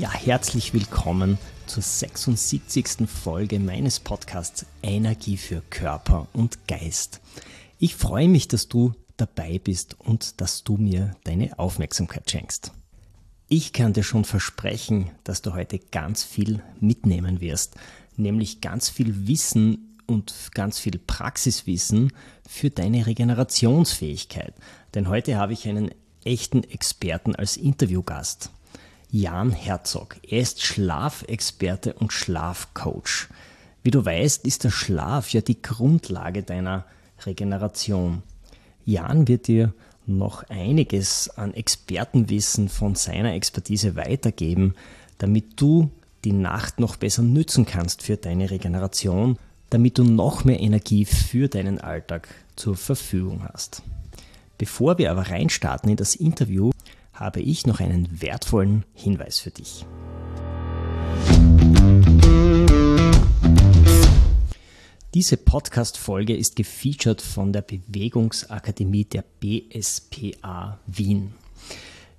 Ja, 0.00 0.10
herzlich 0.14 0.72
willkommen 0.72 1.36
zur 1.66 1.82
76. 1.82 3.06
Folge 3.06 3.60
meines 3.60 4.00
Podcasts 4.00 4.64
Energie 4.82 5.36
für 5.36 5.60
Körper 5.68 6.26
und 6.32 6.66
Geist. 6.66 7.20
Ich 7.78 7.96
freue 7.96 8.26
mich, 8.26 8.48
dass 8.48 8.66
du 8.66 8.94
dabei 9.18 9.60
bist 9.62 10.00
und 10.00 10.40
dass 10.40 10.64
du 10.64 10.78
mir 10.78 11.14
deine 11.24 11.58
Aufmerksamkeit 11.58 12.30
schenkst. 12.30 12.72
Ich 13.46 13.74
kann 13.74 13.92
dir 13.92 14.02
schon 14.02 14.24
versprechen, 14.24 15.10
dass 15.22 15.42
du 15.42 15.52
heute 15.52 15.78
ganz 15.78 16.24
viel 16.24 16.62
mitnehmen 16.80 17.42
wirst, 17.42 17.74
nämlich 18.16 18.62
ganz 18.62 18.88
viel 18.88 19.28
Wissen 19.28 19.98
und 20.06 20.32
ganz 20.54 20.78
viel 20.78 20.98
Praxiswissen 20.98 22.10
für 22.48 22.70
deine 22.70 23.04
Regenerationsfähigkeit. 23.04 24.54
Denn 24.94 25.10
heute 25.10 25.36
habe 25.36 25.52
ich 25.52 25.68
einen 25.68 25.90
echten 26.24 26.64
Experten 26.64 27.34
als 27.34 27.58
Interviewgast. 27.58 28.50
Jan 29.12 29.50
Herzog. 29.50 30.16
Er 30.22 30.40
ist 30.40 30.62
Schlafexperte 30.62 31.94
und 31.94 32.12
Schlafcoach. 32.12 33.28
Wie 33.82 33.90
du 33.90 34.04
weißt, 34.04 34.46
ist 34.46 34.62
der 34.62 34.70
Schlaf 34.70 35.32
ja 35.32 35.40
die 35.40 35.60
Grundlage 35.60 36.44
deiner 36.44 36.84
Regeneration. 37.26 38.22
Jan 38.84 39.26
wird 39.26 39.48
dir 39.48 39.72
noch 40.06 40.44
einiges 40.48 41.28
an 41.30 41.54
Expertenwissen 41.54 42.68
von 42.68 42.94
seiner 42.94 43.34
Expertise 43.34 43.96
weitergeben, 43.96 44.74
damit 45.18 45.60
du 45.60 45.90
die 46.24 46.32
Nacht 46.32 46.78
noch 46.78 46.96
besser 46.96 47.22
nützen 47.22 47.66
kannst 47.66 48.02
für 48.02 48.16
deine 48.16 48.50
Regeneration, 48.50 49.38
damit 49.70 49.98
du 49.98 50.04
noch 50.04 50.44
mehr 50.44 50.60
Energie 50.60 51.04
für 51.04 51.48
deinen 51.48 51.80
Alltag 51.80 52.28
zur 52.54 52.76
Verfügung 52.76 53.42
hast. 53.52 53.82
Bevor 54.58 54.98
wir 54.98 55.10
aber 55.10 55.30
reinstarten 55.30 55.90
in 55.90 55.96
das 55.96 56.14
Interview, 56.14 56.70
habe 57.20 57.42
ich 57.42 57.66
noch 57.66 57.80
einen 57.80 58.22
wertvollen 58.22 58.84
Hinweis 58.94 59.38
für 59.38 59.50
dich. 59.50 59.84
Diese 65.12 65.36
Podcast-Folge 65.36 66.34
ist 66.34 66.56
gefeatured 66.56 67.20
von 67.20 67.52
der 67.52 67.60
Bewegungsakademie 67.60 69.04
der 69.04 69.24
BSPA 69.40 70.80
Wien. 70.86 71.34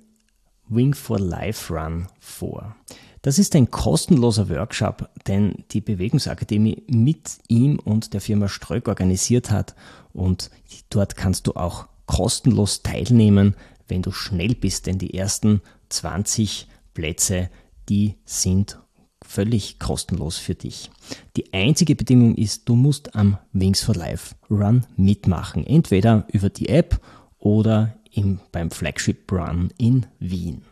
Wing 0.71 0.95
for 0.95 1.19
Life 1.19 1.75
Run 1.75 2.07
vor. 2.21 2.77
Das 3.23 3.39
ist 3.39 3.55
ein 3.55 3.71
kostenloser 3.71 4.49
Workshop, 4.49 5.11
den 5.27 5.65
die 5.73 5.83
Bewegungsakademie 5.83 6.85
mit 6.87 7.39
ihm 7.49 7.79
und 7.79 8.15
der 8.15 8.23
Firma 8.23 8.49
Ströck 8.49 8.89
organisiert 8.89 9.51
hat 9.51 9.75
und 10.15 10.51
dort 10.89 11.17
kannst 11.17 11.47
du 11.47 11.53
auch 11.53 11.87
kostenlos 12.07 12.83
teilnehmen, 12.83 13.57
wenn 13.89 14.01
du 14.03 14.11
schnell 14.11 14.55
bist, 14.55 14.87
denn 14.87 14.99
die 14.99 15.15
ersten 15.15 15.61
20 15.91 16.67
Plätze, 16.95 17.51
die 17.89 18.15
sind 18.25 18.79
völlig 19.23 19.79
kostenlos 19.79 20.39
für 20.39 20.55
dich. 20.55 20.91
Die 21.37 21.53
einzige 21.53 21.95
Bedingung 21.95 22.37
ist, 22.37 22.69
du 22.69 22.75
musst 22.75 23.15
am 23.15 23.37
Wings 23.53 23.83
for 23.83 23.95
Life 23.95 24.35
Run 24.49 24.87
mitmachen, 24.97 25.67
entweder 25.67 26.27
über 26.33 26.49
die 26.49 26.69
App 26.69 27.01
oder 27.39 28.00
im, 28.12 28.41
beim 28.53 28.71
Flagship 28.71 29.31
Run 29.31 29.72
in 29.78 30.06
Wien. 30.19 30.62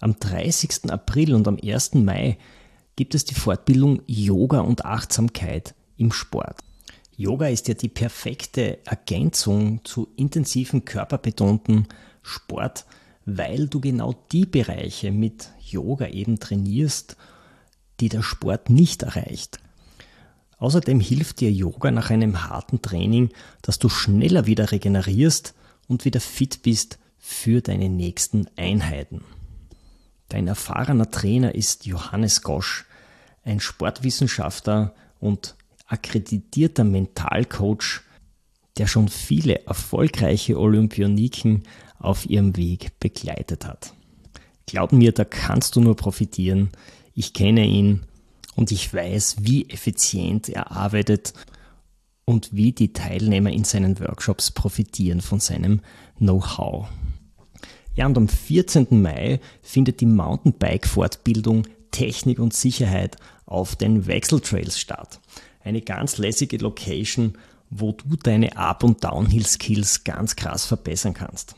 Am 0.00 0.18
30. 0.18 0.90
April 0.90 1.34
und 1.34 1.46
am 1.46 1.58
1. 1.62 1.94
Mai 1.94 2.38
gibt 2.96 3.14
es 3.14 3.24
die 3.24 3.34
Fortbildung 3.34 4.02
Yoga 4.06 4.60
und 4.60 4.84
Achtsamkeit 4.84 5.74
im 5.96 6.12
Sport. 6.12 6.58
Yoga 7.16 7.48
ist 7.48 7.68
ja 7.68 7.74
die 7.74 7.88
perfekte 7.88 8.84
Ergänzung 8.86 9.84
zu 9.84 10.08
intensiven 10.16 10.84
körperbetonten 10.84 11.86
Sport, 12.22 12.84
weil 13.26 13.68
du 13.68 13.80
genau 13.80 14.14
die 14.32 14.46
Bereiche 14.46 15.12
mit 15.12 15.50
Yoga 15.60 16.08
eben 16.08 16.40
trainierst, 16.40 17.16
die 18.00 18.08
der 18.08 18.22
Sport 18.22 18.70
nicht 18.70 19.02
erreicht. 19.02 19.60
Außerdem 20.58 21.00
hilft 21.00 21.40
dir 21.40 21.50
Yoga 21.50 21.90
nach 21.90 22.10
einem 22.10 22.48
harten 22.48 22.82
Training, 22.82 23.30
dass 23.62 23.78
du 23.78 23.88
schneller 23.88 24.46
wieder 24.46 24.72
regenerierst 24.72 25.54
und 25.92 26.06
wieder 26.06 26.20
fit 26.20 26.62
bist 26.62 26.98
für 27.18 27.60
deine 27.60 27.90
nächsten 27.90 28.46
Einheiten. 28.56 29.22
Dein 30.28 30.48
erfahrener 30.48 31.10
Trainer 31.10 31.54
ist 31.54 31.84
Johannes 31.84 32.40
Gosch, 32.40 32.86
ein 33.44 33.60
Sportwissenschaftler 33.60 34.94
und 35.20 35.54
akkreditierter 35.86 36.84
Mentalcoach, 36.84 38.00
der 38.78 38.86
schon 38.86 39.08
viele 39.08 39.66
erfolgreiche 39.66 40.58
Olympioniken 40.58 41.64
auf 41.98 42.24
ihrem 42.24 42.56
Weg 42.56 42.98
begleitet 42.98 43.66
hat. 43.66 43.92
Glaub 44.64 44.92
mir, 44.92 45.12
da 45.12 45.26
kannst 45.26 45.76
du 45.76 45.82
nur 45.82 45.94
profitieren. 45.94 46.70
Ich 47.14 47.34
kenne 47.34 47.66
ihn 47.66 48.00
und 48.56 48.72
ich 48.72 48.94
weiß, 48.94 49.36
wie 49.40 49.68
effizient 49.68 50.48
er 50.48 50.72
arbeitet 50.72 51.34
und 52.32 52.52
wie 52.52 52.72
die 52.72 52.92
Teilnehmer 52.92 53.50
in 53.50 53.64
seinen 53.64 54.00
Workshops 54.00 54.50
profitieren 54.50 55.20
von 55.20 55.38
seinem 55.38 55.80
Know-how. 56.16 56.88
Ja, 57.94 58.06
und 58.06 58.16
am 58.16 58.26
14. 58.26 59.02
Mai 59.02 59.38
findet 59.60 60.00
die 60.00 60.06
Mountainbike-Fortbildung 60.06 61.66
Technik 61.90 62.38
und 62.38 62.54
Sicherheit 62.54 63.16
auf 63.44 63.76
den 63.76 64.06
Wechseltrails 64.06 64.80
statt. 64.80 65.20
Eine 65.62 65.82
ganz 65.82 66.16
lässige 66.16 66.56
Location, 66.56 67.34
wo 67.68 67.92
du 67.92 68.16
deine 68.16 68.56
Up- 68.56 68.82
und 68.82 69.04
Downhill-Skills 69.04 70.04
ganz 70.04 70.34
krass 70.34 70.64
verbessern 70.64 71.12
kannst. 71.12 71.54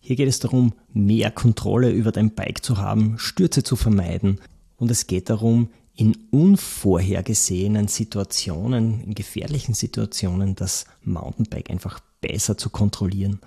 Hier 0.00 0.16
geht 0.16 0.28
es 0.28 0.38
darum, 0.38 0.74
mehr 0.92 1.30
Kontrolle 1.30 1.90
über 1.90 2.12
dein 2.12 2.34
Bike 2.34 2.62
zu 2.62 2.76
haben, 2.76 3.18
Stürze 3.18 3.62
zu 3.62 3.74
vermeiden 3.74 4.38
und 4.76 4.90
es 4.90 5.06
geht 5.06 5.30
darum, 5.30 5.70
in 5.96 6.16
unvorhergesehenen 6.30 7.88
Situationen, 7.88 9.00
in 9.04 9.14
gefährlichen 9.14 9.74
Situationen 9.74 10.54
das 10.54 10.86
Mountainbike 11.02 11.70
einfach 11.70 12.00
besser 12.20 12.56
zu 12.56 12.70
kontrollieren. 12.70 13.40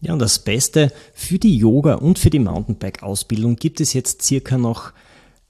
Ja, 0.00 0.12
und 0.12 0.18
das 0.18 0.38
Beste 0.38 0.92
für 1.14 1.38
die 1.38 1.56
Yoga 1.56 1.94
und 1.94 2.18
für 2.18 2.30
die 2.30 2.38
Mountainbike-Ausbildung 2.38 3.56
gibt 3.56 3.80
es 3.80 3.92
jetzt 3.92 4.22
circa 4.22 4.58
noch 4.58 4.92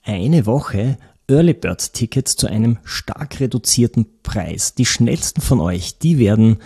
eine 0.03 0.47
Woche 0.47 0.99
Early 1.27 1.55
Bird 1.55 1.93
Tickets 1.95 2.37
zu 2.37 2.47
einem 2.47 2.79
stark 2.85 3.41
reduzierten 3.41 4.07
Preis. 4.23 4.75
Die 4.75 4.87
schnellsten 4.87 5.41
von 5.41 5.61
euch, 5.61 5.99
die 5.99 6.19
werden 6.19 6.59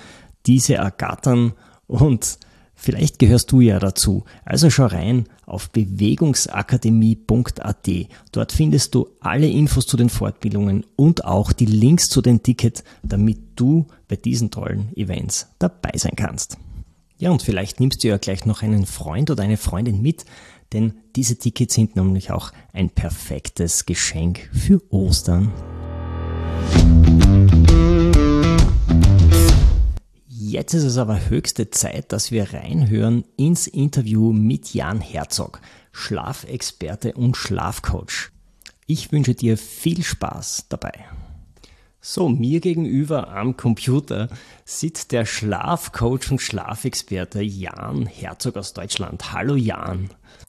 diese 0.46 0.74
ergattern 0.74 1.52
und 1.86 2.38
vielleicht 2.78 3.18
gehörst 3.18 3.52
du 3.52 3.60
ja 3.60 3.78
dazu. 3.78 4.24
Also 4.44 4.70
schau 4.70 4.86
rein 4.86 5.26
auf 5.44 5.68
bewegungsakademie.at. 5.70 7.88
Dort 8.32 8.52
findest 8.52 8.94
du 8.94 9.08
alle 9.20 9.48
Infos 9.48 9.86
zu 9.86 9.98
den 9.98 10.08
Fortbildungen 10.08 10.86
und 10.96 11.24
auch 11.24 11.52
die 11.52 11.66
Links 11.66 12.08
zu 12.08 12.22
den 12.22 12.42
Tickets, 12.42 12.82
damit 13.02 13.38
du 13.56 13.86
bei 14.06 14.16
diesen 14.16 14.50
tollen 14.50 14.96
Events 14.96 15.48
dabei 15.58 15.92
sein 15.96 16.16
kannst. 16.16 16.56
Ja, 17.18 17.30
und 17.30 17.42
vielleicht 17.42 17.80
nimmst 17.80 18.04
du 18.04 18.08
ja 18.08 18.16
gleich 18.16 18.46
noch 18.46 18.62
einen 18.62 18.86
Freund 18.86 19.30
oder 19.30 19.42
eine 19.42 19.56
Freundin 19.56 20.00
mit, 20.00 20.24
denn 20.72 20.94
diese 21.16 21.36
Tickets 21.36 21.74
sind 21.74 21.96
nämlich 21.96 22.30
auch 22.30 22.52
ein 22.72 22.90
perfektes 22.90 23.86
Geschenk 23.86 24.48
für 24.52 24.80
Ostern. 24.92 25.52
Jetzt 30.50 30.72
ist 30.72 30.84
es 30.84 30.96
aber 30.96 31.28
höchste 31.28 31.68
Zeit, 31.68 32.10
dass 32.10 32.30
wir 32.30 32.54
reinhören 32.54 33.22
ins 33.36 33.66
Interview 33.66 34.32
mit 34.32 34.72
Jan 34.72 34.98
Herzog, 34.98 35.60
Schlafexperte 35.92 37.12
und 37.12 37.36
Schlafcoach. 37.36 38.30
Ich 38.86 39.12
wünsche 39.12 39.34
dir 39.34 39.58
viel 39.58 40.02
Spaß 40.02 40.64
dabei. 40.70 41.04
So, 42.00 42.30
mir 42.30 42.60
gegenüber 42.60 43.28
am 43.28 43.58
Computer 43.58 44.30
sitzt 44.64 45.12
der 45.12 45.26
Schlafcoach 45.26 46.30
und 46.30 46.40
Schlafexperte 46.40 47.42
Jan 47.42 48.06
Herzog 48.06 48.56
aus 48.56 48.72
Deutschland. 48.72 49.34
Hallo 49.34 49.54
Jan. 49.54 50.08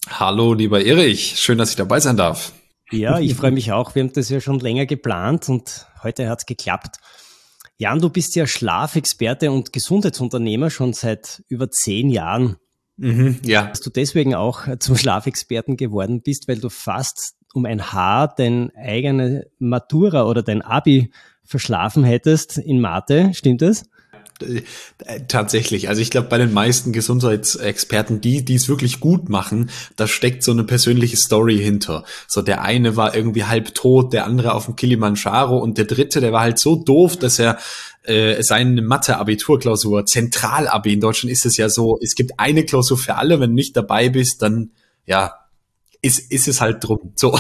Hallo 0.10 0.54
lieber 0.54 0.82
Erich, 0.82 1.38
schön, 1.38 1.58
dass 1.58 1.72
ich 1.72 1.76
dabei 1.76 2.00
sein 2.00 2.16
darf. 2.16 2.54
Ja, 2.90 3.20
ich 3.20 3.36
freue 3.36 3.52
mich 3.52 3.74
auch. 3.74 3.96
Wir 3.96 4.04
haben 4.04 4.14
das 4.14 4.30
ja 4.30 4.40
schon 4.40 4.62
länger 4.62 4.86
geplant 4.86 5.50
und 5.50 5.88
heute 6.04 6.30
hat 6.30 6.40
es 6.40 6.46
geklappt. 6.46 7.02
Jan, 7.82 8.00
du 8.00 8.10
bist 8.10 8.36
ja 8.36 8.46
Schlafexperte 8.46 9.52
und 9.54 9.72
Gesundheitsunternehmer 9.72 10.70
schon 10.70 10.92
seit 10.92 11.44
über 11.48 11.72
zehn 11.72 12.10
Jahren. 12.10 12.58
Mhm, 12.98 13.40
ja. 13.44 13.68
Dass 13.68 13.80
du 13.80 13.90
deswegen 13.90 14.36
auch 14.36 14.68
zum 14.80 14.98
Schlafexperten 14.98 15.78
geworden 15.78 16.22
bist, 16.22 16.50
weil 16.50 16.60
du 16.60 16.68
fast 16.68 17.36
um 17.54 17.66
ein 17.66 17.94
Haar 17.94 18.36
dein 18.36 18.76
eigene 18.76 19.48
Matura 19.60 20.26
oder 20.26 20.44
dein 20.44 20.62
Abi 20.62 21.12
verschlafen 21.46 22.04
hättest 22.04 22.58
in 22.58 22.82
Mathe, 22.82 23.32
stimmt 23.34 23.62
das? 23.62 23.86
Äh, 24.42 24.62
tatsächlich. 25.28 25.90
Also 25.90 26.02
ich 26.02 26.10
glaube, 26.10 26.28
bei 26.28 26.38
den 26.38 26.54
meisten 26.54 26.92
Gesundheitsexperten, 26.92 28.22
die 28.22 28.44
die 28.44 28.56
es 28.56 28.70
wirklich 28.70 29.00
gut 29.00 29.30
machen, 29.30 29.70
da 29.96 30.08
steckt 30.08 30.44
so 30.44 30.52
eine 30.52 30.64
persönliche 30.64 31.18
Story 31.18 31.58
hinter. 31.58 32.04
So 32.28 32.42
der 32.42 32.62
eine 32.62 32.96
war 32.96 33.16
irgendwie 33.16 33.46
halb 33.46 33.74
tot, 33.76 34.14
der 34.14 34.26
andere 34.26 34.54
auf 34.54 34.66
dem 34.66 34.76
Kilimanjaro 34.76 35.58
und 35.58 35.78
der 35.78 35.86
dritte, 35.86 36.22
der 36.22 36.32
war 36.32 36.42
halt 36.42 36.60
so 36.60 36.76
doof, 36.76 37.18
dass 37.18 37.40
er 37.40 37.58
äh, 38.04 38.42
seine 38.42 38.82
Mathe-Abiturklausur, 38.82 40.06
Zentralabi 40.06 40.94
in 40.94 41.02
Deutschland 41.02 41.32
ist 41.32 41.46
es 41.46 41.58
ja 41.58 41.70
so, 41.70 42.00
es 42.02 42.16
gibt 42.16 42.34
eine 42.38 42.66
Klausur 42.66 42.98
für 42.98 43.16
alle, 43.16 43.40
wenn 43.40 43.52
du 43.52 43.56
nicht 43.56 43.76
dabei 43.76 44.10
bist, 44.10 44.42
dann 44.42 44.72
ja, 45.06 45.34
ist, 46.02 46.32
ist 46.32 46.48
es 46.48 46.62
halt 46.62 46.84
drum. 46.84 47.12
So. 47.16 47.38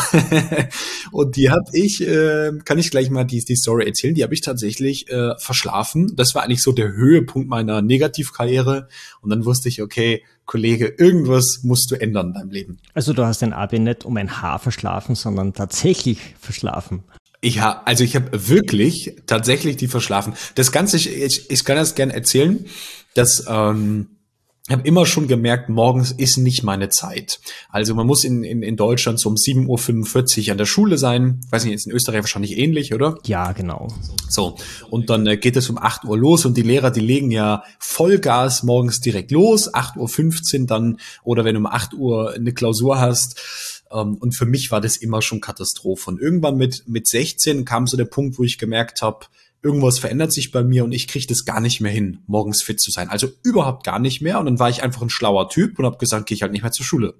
und 1.12 1.36
die 1.36 1.50
habe 1.50 1.66
ich, 1.74 2.06
äh, 2.06 2.52
kann 2.66 2.78
ich 2.78 2.92
gleich 2.92 3.10
mal 3.10 3.24
die, 3.24 3.44
die 3.44 3.56
Story 3.56 3.86
erzählen, 3.86 4.16
die 4.16 4.24
habe 4.24 4.34
ich 4.34 4.42
tatsächlich 4.42 5.10
äh, 5.10 5.38
verschlafen. 5.38 6.16
Das 6.16 6.36
war 6.36 6.44
eigentlich 6.44 6.62
so 6.62 6.72
der 6.72 6.92
Höhepunkt 6.92 7.48
meiner 7.48 7.82
Negativkarriere. 7.82 8.90
Und 9.22 9.30
dann 9.30 9.46
wusste 9.46 9.70
ich, 9.70 9.82
okay, 9.82 10.24
Kollege, 10.46 10.88
irgendwas 10.98 11.60
musst 11.64 11.92
du 11.92 11.96
ändern 11.96 12.28
in 12.28 12.34
deinem 12.34 12.50
Leben. 12.50 12.78
Also 12.94 13.14
du 13.14 13.24
hast 13.24 13.42
dein 13.42 13.54
Abi 13.54 13.80
nicht 13.80 14.04
um 14.04 14.18
ein 14.18 14.42
Haar 14.42 14.60
verschlafen, 14.60 15.16
sondern 15.16 15.54
tatsächlich 15.54 16.36
verschlafen. 16.40 17.04
Ich 17.42 17.62
habe, 17.62 17.88
also 17.88 18.04
ich 18.04 18.16
habe 18.16 18.50
wirklich 18.50 19.16
tatsächlich 19.26 19.78
die 19.78 19.88
verschlafen. 19.88 20.34
Das 20.56 20.74
Ganze, 20.74 20.98
ich, 20.98 21.10
ich, 21.10 21.50
ich 21.50 21.64
kann 21.64 21.78
das 21.78 21.96
gerne 21.96 22.14
erzählen, 22.14 22.66
dass 23.14 23.46
ähm, 23.48 24.08
habe 24.74 24.88
immer 24.88 25.06
schon 25.06 25.28
gemerkt, 25.28 25.70
morgens 25.70 26.12
ist 26.12 26.38
nicht 26.38 26.64
meine 26.64 26.90
Zeit. 26.90 27.40
Also 27.70 27.96
man 27.96 28.06
muss 28.06 28.24
in, 28.24 28.44
in, 28.44 28.62
in 28.62 28.78
Deutschland 28.78 29.20
so 29.20 29.30
um 29.30 29.36
7.45 29.36 30.46
Uhr 30.46 30.52
an 30.52 30.58
der 30.58 30.66
Schule 30.66 30.98
sein. 30.98 31.42
weiß 31.50 31.66
nicht, 31.66 31.74
ist 31.74 31.88
in 31.88 31.94
Österreich 31.94 32.22
wahrscheinlich 32.22 32.58
ähnlich, 32.58 32.94
oder? 32.94 33.18
Ja, 33.26 33.52
genau. 33.54 33.88
So, 34.28 34.58
und 34.90 35.10
dann 35.10 35.26
äh, 35.26 35.38
geht 35.38 35.58
es 35.58 35.70
um 35.70 35.78
8 35.78 36.06
Uhr 36.06 36.18
los 36.18 36.46
und 36.46 36.56
die 36.56 36.62
Lehrer, 36.62 36.92
die 36.92 37.00
legen 37.00 37.32
ja 37.32 37.64
Vollgas 37.80 38.64
morgens 38.64 39.00
direkt 39.00 39.32
los, 39.32 39.74
8.15 39.74 40.62
Uhr 40.62 40.68
dann, 40.68 41.00
oder 41.24 41.46
wenn 41.46 41.56
du 41.56 41.60
um 41.62 41.66
8 41.66 41.94
Uhr 41.96 42.34
eine 42.34 42.54
Klausur 42.54 43.00
hast. 43.00 43.42
Ähm, 43.92 44.16
und 44.16 44.36
für 44.36 44.46
mich 44.46 44.72
war 44.72 44.82
das 44.82 44.98
immer 44.98 45.22
schon 45.22 45.42
Katastrophe. 45.42 46.12
Und 46.12 46.22
irgendwann 46.22 46.58
mit, 46.58 46.84
mit 46.88 47.08
16 47.08 47.66
kam 47.66 47.88
so 47.88 47.98
der 47.98 48.06
Punkt, 48.06 48.38
wo 48.38 48.44
ich 48.44 48.58
gemerkt 48.58 49.02
habe, 49.02 49.26
irgendwas 49.62 50.00
verändert 50.00 50.32
sich 50.32 50.52
bei 50.52 50.64
mir 50.64 50.86
und 50.86 50.92
ich 50.94 51.08
kriege 51.08 51.28
das 51.28 51.44
gar 51.44 51.60
nicht 51.60 51.82
mehr 51.82 51.92
hin, 51.92 52.20
morgens 52.28 52.64
fit 52.64 52.80
zu 52.80 52.92
sein. 52.92 53.10
Also 53.10 53.28
überhaupt 53.44 53.84
gar 53.84 54.00
nicht 54.00 54.22
mehr. 54.22 54.40
Und 54.40 54.46
dann 54.46 54.60
war 54.60 54.70
ich 54.70 54.84
einfach 54.84 55.02
ein 55.02 55.10
schlauer 55.10 55.50
Typ 55.50 55.78
und 55.80 55.86
habe 55.86 55.98
gesagt, 55.98 56.28
gehe 56.28 56.36
ich 56.36 56.42
halt 56.42 56.54
nicht 56.54 56.62
mehr 56.62 56.72
zur 56.72 56.86
Schule. 56.86 57.16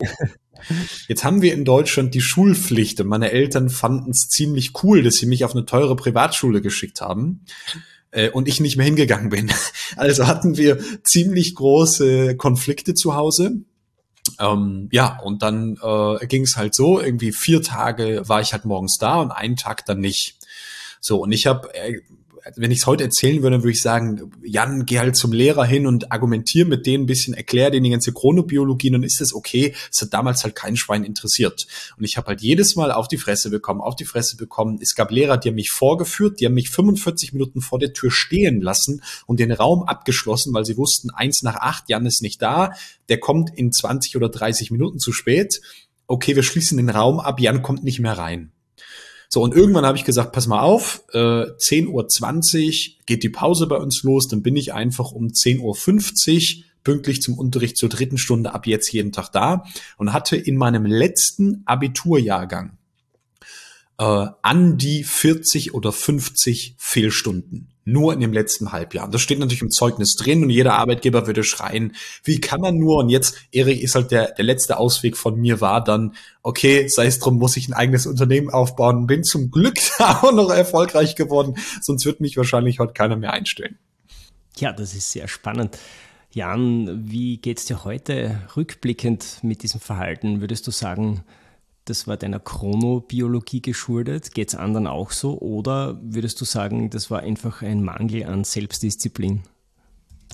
Jetzt 1.08 1.24
haben 1.24 1.42
wir 1.42 1.54
in 1.54 1.66
Deutschland 1.66 2.14
die 2.14 2.22
Schulpflicht 2.22 3.00
und 3.02 3.08
meine 3.08 3.32
Eltern 3.32 3.70
fanden 3.70 4.12
es 4.12 4.28
ziemlich 4.30 4.72
cool, 4.84 5.04
dass 5.04 5.16
sie 5.16 5.26
mich 5.26 5.44
auf 5.46 5.54
eine 5.54 5.66
teure 5.66 5.96
Privatschule 5.96 6.62
geschickt 6.62 7.02
haben 7.02 7.46
äh, 8.12 8.30
und 8.30 8.48
ich 8.48 8.60
nicht 8.60 8.78
mehr 8.78 8.86
hingegangen 8.86 9.30
bin. 9.30 9.52
Also 9.96 10.28
hatten 10.28 10.56
wir 10.56 10.78
ziemlich 11.04 11.56
große 11.56 12.38
Konflikte 12.38 12.94
zu 12.94 13.16
Hause. 13.16 13.64
Ähm, 14.40 14.88
ja, 14.92 15.20
und 15.20 15.42
dann 15.42 15.78
äh, 15.82 16.28
ging 16.28 16.44
es 16.44 16.58
halt 16.58 16.76
so, 16.76 17.02
irgendwie 17.02 17.32
vier 17.32 17.64
Tage 17.64 18.22
war 18.28 18.40
ich 18.40 18.54
halt 18.54 18.66
morgens 18.66 18.98
da 19.00 19.20
und 19.20 19.32
einen 19.32 19.56
Tag 19.56 19.86
dann 19.88 20.00
nicht. 20.00 20.38
So, 21.02 21.24
und 21.24 21.32
ich 21.32 21.48
habe 21.48 21.74
äh, 21.74 22.02
wenn 22.56 22.72
ich 22.72 22.80
es 22.80 22.88
heute 22.88 23.04
erzählen 23.04 23.42
würde, 23.44 23.58
würde 23.58 23.72
ich 23.72 23.82
sagen, 23.82 24.32
Jan, 24.44 24.86
geh 24.86 25.00
halt 25.00 25.16
zum 25.16 25.32
Lehrer 25.32 25.66
hin 25.66 25.88
und 25.88 26.12
argumentier 26.12 26.66
mit 26.66 26.86
denen 26.86 27.04
ein 27.04 27.08
bisschen, 27.08 27.34
erklär 27.34 27.72
denen 27.72 27.84
die 27.84 27.90
ganze 27.90 28.14
Chronobiologie, 28.14 28.92
dann 28.92 29.04
ist 29.04 29.22
das 29.22 29.34
okay. 29.34 29.74
Es 29.92 30.02
hat 30.02 30.14
damals 30.14 30.44
halt 30.44 30.56
kein 30.56 30.76
Schwein 30.76 31.04
interessiert. 31.04 31.68
Und 31.98 32.04
ich 32.04 32.18
habe 32.18 32.28
halt 32.28 32.42
jedes 32.42 32.76
Mal 32.76 32.92
auf 32.92 33.08
die 33.08 33.18
Fresse 33.18 33.50
bekommen, 33.50 33.82
auf 33.82 33.96
die 33.96 34.06
Fresse 34.06 34.38
bekommen. 34.38 34.80
Es 34.82 34.96
gab 34.96 35.12
Lehrer, 35.12 35.38
die 35.38 35.50
haben 35.50 35.56
mich 35.56 35.72
vorgeführt, 35.72 36.40
die 36.40 36.46
haben 36.46 36.54
mich 36.54 36.70
45 36.70 37.34
Minuten 37.34 37.62
vor 37.62 37.80
der 37.80 37.94
Tür 37.94 38.12
stehen 38.12 38.62
lassen 38.62 39.02
und 39.26 39.40
den 39.40 39.52
Raum 39.52 39.84
abgeschlossen, 39.84 40.54
weil 40.54 40.66
sie 40.66 40.78
wussten, 40.78 41.10
eins 41.10 41.42
nach 41.44 41.56
acht, 41.56 41.90
Jan 41.90 42.06
ist 42.06 42.22
nicht 42.22 42.42
da, 42.42 42.74
der 43.10 43.20
kommt 43.20 43.52
in 43.56 43.72
20 43.72 44.16
oder 44.16 44.30
30 44.30 44.72
Minuten 44.72 45.00
zu 45.00 45.12
spät. 45.12 45.62
Okay, 46.08 46.36
wir 46.36 46.44
schließen 46.44 46.78
den 46.78 46.90
Raum 46.90 47.20
ab, 47.20 47.40
Jan 47.40 47.62
kommt 47.62 47.84
nicht 47.84 48.00
mehr 48.00 48.18
rein. 48.18 48.52
So, 49.32 49.44
und 49.44 49.54
irgendwann 49.54 49.86
habe 49.86 49.98
ich 49.98 50.06
gesagt, 50.06 50.32
pass 50.32 50.48
mal 50.48 50.62
auf, 50.62 51.04
äh, 51.14 51.18
10.20 51.18 51.88
Uhr 51.88 52.96
geht 53.06 53.22
die 53.22 53.30
Pause 53.30 53.68
bei 53.68 53.78
uns 53.78 54.02
los, 54.02 54.28
dann 54.28 54.42
bin 54.42 54.56
ich 54.56 54.74
einfach 54.74 55.12
um 55.12 55.28
10.50 55.28 55.60
Uhr 56.58 56.64
pünktlich 56.84 57.22
zum 57.22 57.38
Unterricht 57.38 57.78
zur 57.78 57.90
dritten 57.90 58.18
Stunde 58.18 58.56
ab 58.56 58.66
jetzt 58.66 58.92
jeden 58.92 59.12
Tag 59.12 59.30
da 59.30 59.66
und 59.98 60.14
hatte 60.14 60.36
in 60.36 60.58
meinem 60.58 60.86
letzten 60.86 61.62
Abiturjahrgang 61.66 62.78
äh, 64.00 64.28
an 64.42 64.78
die 64.78 65.04
40 65.04 65.76
oder 65.76 65.92
50 65.92 66.76
Fehlstunden. 66.80 67.70
Nur 67.92 68.14
in 68.14 68.20
dem 68.20 68.34
letzten 68.34 68.72
Halbjahr. 68.72 69.10
Das 69.10 69.22
steht 69.22 69.40
natürlich 69.40 69.62
im 69.62 69.72
Zeugnis 69.72 70.16
drin 70.16 70.44
und 70.44 70.50
jeder 70.50 70.76
Arbeitgeber 70.76 71.28
würde 71.28 71.44
schreien, 71.44 71.96
wie 72.24 72.40
kann 72.40 72.62
man 72.62 72.78
nur? 72.78 72.98
Und 72.98 73.10
jetzt, 73.10 73.38
Erik, 73.52 73.82
ist 73.82 73.96
halt 73.96 74.12
der, 74.12 74.32
der 74.32 74.46
letzte 74.46 74.78
Ausweg 74.78 75.18
von 75.18 75.40
mir 75.40 75.62
war 75.62 75.84
dann, 75.84 76.16
okay, 76.44 76.88
sei 76.88 77.08
es 77.08 77.20
drum, 77.20 77.38
muss 77.38 77.58
ich 77.58 77.68
ein 77.68 77.74
eigenes 77.74 78.06
Unternehmen 78.06 78.50
aufbauen. 78.50 79.08
Bin 79.08 79.24
zum 79.24 79.52
Glück 79.52 79.78
auch 80.00 80.32
noch 80.32 80.50
erfolgreich 80.50 81.16
geworden, 81.16 81.56
sonst 81.82 82.06
wird 82.06 82.22
mich 82.22 82.38
wahrscheinlich 82.38 82.80
heute 82.80 82.94
keiner 82.94 83.16
mehr 83.16 83.34
einstellen. 83.34 83.78
Ja, 84.58 84.74
das 84.74 84.94
ist 84.94 85.12
sehr 85.12 85.28
spannend. 85.28 85.78
Jan, 86.32 87.10
wie 87.10 87.38
geht's 87.38 87.66
dir 87.66 87.84
heute 87.86 88.42
rückblickend 88.56 89.40
mit 89.42 89.64
diesem 89.64 89.80
Verhalten? 89.80 90.42
Würdest 90.42 90.68
du 90.68 90.72
sagen, 90.72 91.24
das 91.90 92.08
war 92.08 92.18
deiner 92.18 92.40
Chronobiologie 92.40 93.62
geschuldet? 93.62 94.34
Geht 94.34 94.50
es 94.50 94.56
anderen 94.56 94.88
auch 94.88 95.12
so? 95.12 95.40
Oder 95.40 96.00
würdest 96.02 96.40
du 96.40 96.46
sagen, 96.46 96.90
das 96.90 97.10
war 97.10 97.20
einfach 97.20 97.62
ein 97.62 97.84
Mangel 97.84 98.26
an 98.26 98.44
Selbstdisziplin? 98.44 99.42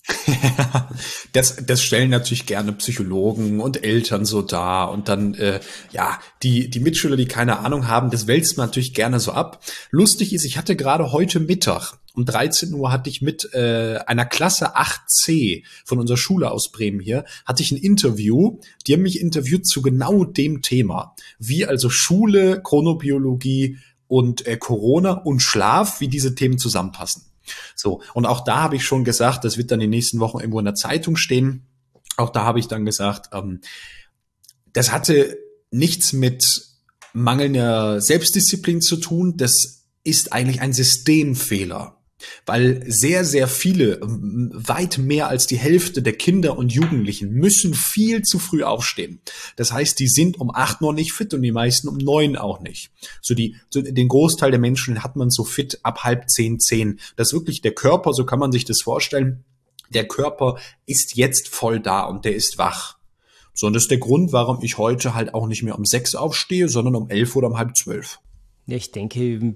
das, 1.33 1.57
das 1.65 1.81
stellen 1.81 2.11
natürlich 2.11 2.45
gerne 2.45 2.73
Psychologen 2.73 3.59
und 3.59 3.83
Eltern 3.83 4.25
so 4.25 4.41
dar 4.41 4.91
und 4.91 5.09
dann 5.09 5.33
äh, 5.33 5.59
ja 5.91 6.19
die 6.43 6.69
die 6.69 6.79
Mitschüler, 6.79 7.17
die 7.17 7.27
keine 7.27 7.59
Ahnung 7.59 7.87
haben, 7.87 8.11
das 8.11 8.27
wälzt 8.27 8.57
man 8.57 8.67
natürlich 8.67 8.93
gerne 8.93 9.19
so 9.19 9.31
ab. 9.31 9.63
Lustig 9.89 10.33
ist, 10.33 10.45
ich 10.45 10.57
hatte 10.57 10.75
gerade 10.75 11.11
heute 11.11 11.39
Mittag 11.39 11.93
um 12.15 12.25
13 12.25 12.73
Uhr 12.73 12.91
hatte 12.91 13.09
ich 13.09 13.21
mit 13.21 13.53
äh, 13.53 13.99
einer 14.07 14.25
Klasse 14.25 14.77
8c 14.77 15.63
von 15.83 15.99
unserer 15.99 16.17
Schule 16.17 16.49
aus 16.49 16.71
Bremen 16.71 16.99
hier, 16.99 17.25
hatte 17.45 17.61
ich 17.61 17.71
ein 17.71 17.77
Interview. 17.77 18.59
Die 18.87 18.93
haben 18.93 19.01
mich 19.01 19.19
interviewt 19.19 19.67
zu 19.67 19.81
genau 19.81 20.23
dem 20.23 20.61
Thema. 20.61 21.13
Wie 21.39 21.65
also 21.65 21.89
Schule, 21.89 22.61
Chronobiologie 22.63 23.79
und 24.07 24.47
äh, 24.47 24.57
Corona 24.57 25.11
und 25.11 25.41
Schlaf, 25.41 25.99
wie 25.99 26.07
diese 26.07 26.35
Themen 26.35 26.57
zusammenpassen. 26.57 27.23
So, 27.75 28.01
und 28.13 28.25
auch 28.25 28.43
da 28.43 28.61
habe 28.61 28.75
ich 28.75 28.85
schon 28.85 29.03
gesagt, 29.03 29.43
das 29.43 29.57
wird 29.57 29.71
dann 29.71 29.79
in 29.79 29.85
den 29.85 29.97
nächsten 29.97 30.19
Wochen 30.19 30.39
irgendwo 30.39 30.59
in 30.59 30.65
der 30.65 30.75
Zeitung 30.75 31.15
stehen. 31.15 31.67
Auch 32.17 32.29
da 32.29 32.43
habe 32.43 32.59
ich 32.59 32.67
dann 32.67 32.85
gesagt, 32.85 33.29
ähm, 33.33 33.61
das 34.73 34.91
hatte 34.91 35.37
nichts 35.71 36.13
mit 36.13 36.61
mangelnder 37.13 38.01
Selbstdisziplin 38.01 38.81
zu 38.81 38.97
tun. 38.97 39.37
Das 39.37 39.85
ist 40.03 40.33
eigentlich 40.33 40.61
ein 40.61 40.73
Systemfehler 40.73 41.97
weil 42.45 42.83
sehr, 42.87 43.25
sehr 43.25 43.47
viele, 43.47 43.99
weit 44.01 44.97
mehr 44.97 45.27
als 45.27 45.47
die 45.47 45.57
Hälfte 45.57 46.01
der 46.01 46.13
Kinder 46.13 46.57
und 46.57 46.73
Jugendlichen 46.73 47.31
müssen 47.31 47.73
viel 47.73 48.21
zu 48.21 48.39
früh 48.39 48.63
aufstehen. 48.63 49.19
Das 49.55 49.71
heißt, 49.71 49.99
die 49.99 50.07
sind 50.07 50.39
um 50.39 50.53
acht 50.53 50.81
noch 50.81 50.93
nicht 50.93 51.13
fit 51.13 51.33
und 51.33 51.41
die 51.41 51.51
meisten 51.51 51.87
um 51.87 51.97
neun 51.97 52.35
auch 52.35 52.59
nicht. 52.61 52.91
So 53.21 53.33
die, 53.33 53.55
so 53.69 53.81
den 53.81 54.07
Großteil 54.07 54.51
der 54.51 54.59
Menschen 54.59 55.03
hat 55.03 55.15
man 55.15 55.29
so 55.29 55.43
fit 55.43 55.79
ab 55.83 56.03
halb 56.03 56.29
zehn, 56.29 56.59
zehn. 56.59 56.99
Das 57.15 57.29
ist 57.29 57.33
wirklich 57.33 57.61
der 57.61 57.73
Körper, 57.73 58.13
so 58.13 58.25
kann 58.25 58.39
man 58.39 58.51
sich 58.51 58.65
das 58.65 58.81
vorstellen 58.81 59.43
der 59.89 60.07
Körper 60.07 60.57
ist 60.85 61.15
jetzt 61.15 61.47
voll 61.47 61.79
da 61.79 62.05
und 62.05 62.25
der 62.25 62.35
ist 62.35 62.57
wach. 62.57 62.97
So, 63.53 63.67
und 63.67 63.73
das 63.73 63.83
ist 63.83 63.91
der 63.91 63.99
Grund, 63.99 64.33
warum 64.33 64.61
ich 64.61 64.77
heute 64.77 65.15
halt 65.15 65.33
auch 65.33 65.47
nicht 65.47 65.63
mehr 65.63 65.77
um 65.77 65.85
sechs 65.85 66.13
aufstehe, 66.13 66.67
sondern 66.67 66.95
um 66.95 67.09
elf 67.09 67.35
oder 67.35 67.47
um 67.47 67.57
halb 67.57 67.75
zwölf. 67.77 68.19
Ja, 68.67 68.77
ich 68.77 68.91
denke, 68.91 69.55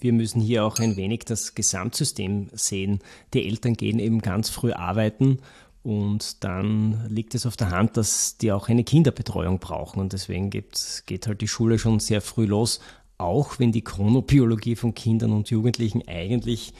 wir 0.00 0.12
müssen 0.12 0.40
hier 0.40 0.64
auch 0.64 0.78
ein 0.78 0.96
wenig 0.96 1.24
das 1.26 1.54
Gesamtsystem 1.54 2.48
sehen. 2.52 3.00
Die 3.34 3.46
Eltern 3.46 3.74
gehen 3.74 3.98
eben 3.98 4.20
ganz 4.20 4.48
früh 4.48 4.72
arbeiten 4.72 5.40
und 5.82 6.42
dann 6.42 7.06
liegt 7.08 7.34
es 7.34 7.46
auf 7.46 7.56
der 7.56 7.70
Hand, 7.70 7.96
dass 7.96 8.38
die 8.38 8.52
auch 8.52 8.68
eine 8.68 8.82
Kinderbetreuung 8.82 9.58
brauchen 9.58 10.00
und 10.00 10.12
deswegen 10.12 10.50
geht, 10.50 11.26
halt 11.26 11.40
die 11.40 11.48
Schule 11.48 11.78
schon 11.78 12.00
sehr 12.00 12.20
früh 12.20 12.46
los, 12.46 12.80
auch 13.18 13.58
wenn 13.58 13.72
die 13.72 13.84
Chronobiologie 13.84 14.74
von 14.74 14.94
Kindern 14.94 15.32
und 15.32 15.50
Jugendlichen 15.50 16.06
eigentlich 16.08 16.72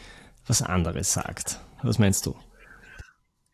was 0.47 0.63
anderes 0.63 1.13
sagt. 1.13 1.61
Was 1.83 1.99
meinst 1.99 2.27
du? 2.27 2.35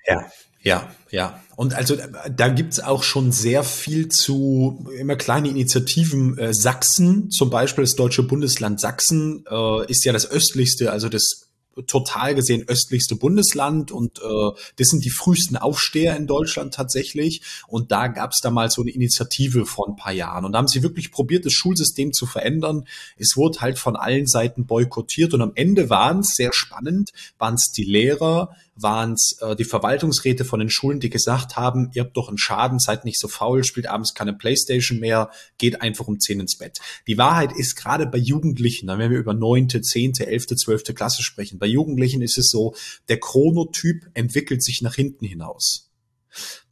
Ja, 0.07 0.25
ja, 0.63 0.89
ja. 1.11 1.41
Und 1.57 1.75
also 1.75 1.97
da 2.35 2.49
gibt's 2.49 2.81
auch 2.81 3.03
schon 3.03 3.31
sehr 3.31 3.63
viel 3.63 4.09
zu 4.09 4.89
immer 4.99 5.17
kleine 5.17 5.49
Initiativen. 5.49 6.39
Äh, 6.39 6.55
Sachsen, 6.55 7.31
zum 7.31 7.51
Beispiel 7.51 7.85
das 7.85 7.95
deutsche 7.95 8.23
Bundesland 8.23 8.81
Sachsen, 8.81 9.45
äh, 9.51 9.87
ist 9.91 10.05
ja 10.05 10.13
das 10.13 10.29
östlichste, 10.31 10.91
also 10.91 11.09
das 11.09 11.52
total 11.87 12.35
gesehen 12.35 12.65
östlichste 12.69 13.17
Bundesland 13.17 13.91
und 13.91 14.19
äh, 14.19 14.51
das 14.77 14.89
sind 14.89 15.05
die 15.05 15.11
frühesten 15.11 15.57
Aufsteher 15.57 16.17
in 16.17 16.27
Deutschland 16.27 16.75
tatsächlich. 16.75 17.43
Und 17.67 17.93
da 17.93 18.09
gab 18.09 18.33
es 18.33 18.41
damals 18.41 18.75
so 18.75 18.83
eine 18.83 18.91
Initiative 18.91 19.67
vor 19.67 19.89
ein 19.89 19.97
paar 19.97 20.13
Jahren. 20.13 20.45
Und 20.45 20.53
da 20.53 20.59
haben 20.59 20.69
sie 20.69 20.83
wirklich 20.83 21.13
probiert, 21.13 21.47
das 21.47 21.53
Schulsystem 21.53 22.13
zu 22.13 22.27
verändern. 22.27 22.85
Es 23.17 23.37
wurde 23.37 23.61
halt 23.61 23.79
von 23.79 23.97
allen 23.97 24.27
Seiten 24.27 24.67
boykottiert 24.67 25.35
und 25.35 25.43
am 25.43 25.53
Ende 25.55 25.91
waren 25.91 26.21
es 26.21 26.35
sehr 26.35 26.51
spannend, 26.53 27.11
waren 27.39 27.55
es 27.55 27.71
die 27.73 27.85
Lehrer, 27.85 28.55
waren 28.75 29.13
es 29.13 29.37
äh, 29.41 29.55
die 29.57 29.65
Verwaltungsräte 29.65 30.45
von 30.45 30.61
den 30.61 30.71
Schulen, 30.71 31.01
die 31.01 31.11
gesagt 31.11 31.57
haben, 31.57 31.91
ihr 31.95 32.05
habt 32.05 32.17
doch 32.17 32.29
einen 32.29 32.39
Schaden, 32.39 32.79
seid 32.79 33.05
nicht 33.05 33.19
so 33.19 33.29
faul, 33.29 33.65
spielt 33.65 33.87
abends 33.87 34.15
keine 34.15 34.33
Playstation 34.33 34.99
mehr, 34.99 35.31
geht 35.59 35.83
einfach 35.83 36.09
um 36.09 36.19
zehn 36.19 36.41
ins 36.41 36.57
Bett. 36.57 36.79
Die 37.07 37.19
Wahrheit 37.19 37.53
ist 37.53 37.77
gerade 37.77 38.07
bei 38.07 38.19
Jugendlichen, 38.19 38.87
dann 38.87 38.99
werden 38.99 39.13
wir 39.13 39.19
über 39.19 39.35
neunte, 39.35 39.83
zehnte, 39.83 40.27
elfte, 40.27 40.57
zwölfte 40.57 40.95
Klasse 40.95 41.23
sprechen, 41.23 41.59
bei 41.63 41.69
Jugendlichen 41.69 42.23
ist 42.23 42.39
es 42.39 42.51
so, 42.51 42.75
der 43.09 43.21
Chronotyp 43.21 44.11
entwickelt 44.15 44.65
sich 44.65 44.83
nach 44.83 44.97
hinten 44.97 45.25
hinaus. 45.25 45.93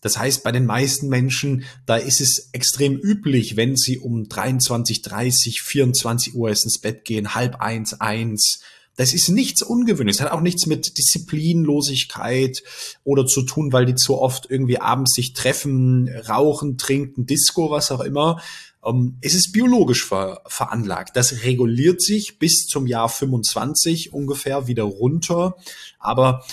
Das 0.01 0.19
heißt, 0.19 0.43
bei 0.43 0.51
den 0.51 0.67
meisten 0.67 1.09
Menschen, 1.09 1.63
da 1.87 1.95
ist 1.95 2.21
es 2.21 2.49
extrem 2.51 2.97
üblich, 2.97 3.57
wenn 3.57 3.77
sie 3.77 4.01
um 4.01 4.29
23, 4.29 5.03
30, 5.03 5.63
24 5.63 6.35
Uhr 6.35 6.49
ins 6.49 6.79
Bett 6.81 7.05
gehen, 7.05 7.37
halb 7.37 7.61
eins, 7.61 8.01
eins, 8.01 8.65
das 8.97 9.15
ist 9.15 9.29
nichts 9.29 9.63
Ungewöhnliches. 9.63 10.21
hat 10.21 10.33
auch 10.33 10.41
nichts 10.41 10.67
mit 10.67 10.99
Disziplinlosigkeit 10.99 12.65
oder 13.05 13.27
zu 13.27 13.43
tun, 13.43 13.73
weil 13.73 13.87
die 13.87 13.95
zu 13.95 14.19
oft 14.19 14.51
irgendwie 14.51 14.81
abends 14.81 15.15
sich 15.15 15.35
treffen, 15.35 16.09
rauchen, 16.29 16.79
trinken, 16.79 17.27
Disco, 17.27 17.71
was 17.71 17.93
auch 17.93 18.01
immer. 18.01 18.43
Ähm, 18.85 19.19
es 19.21 19.35
ist 19.35 19.53
biologisch 19.53 20.05
ver 20.05 20.43
veranlagt. 20.47 21.17
Das 21.17 21.45
reguliert 21.45 22.03
sich 22.03 22.39
bis 22.39 22.67
zum 22.67 22.87
Jahr 22.87 23.09
25 23.09 24.13
ungefähr 24.13 24.67
wieder 24.67 24.85
runter. 24.85 25.57
Aber 25.99 26.45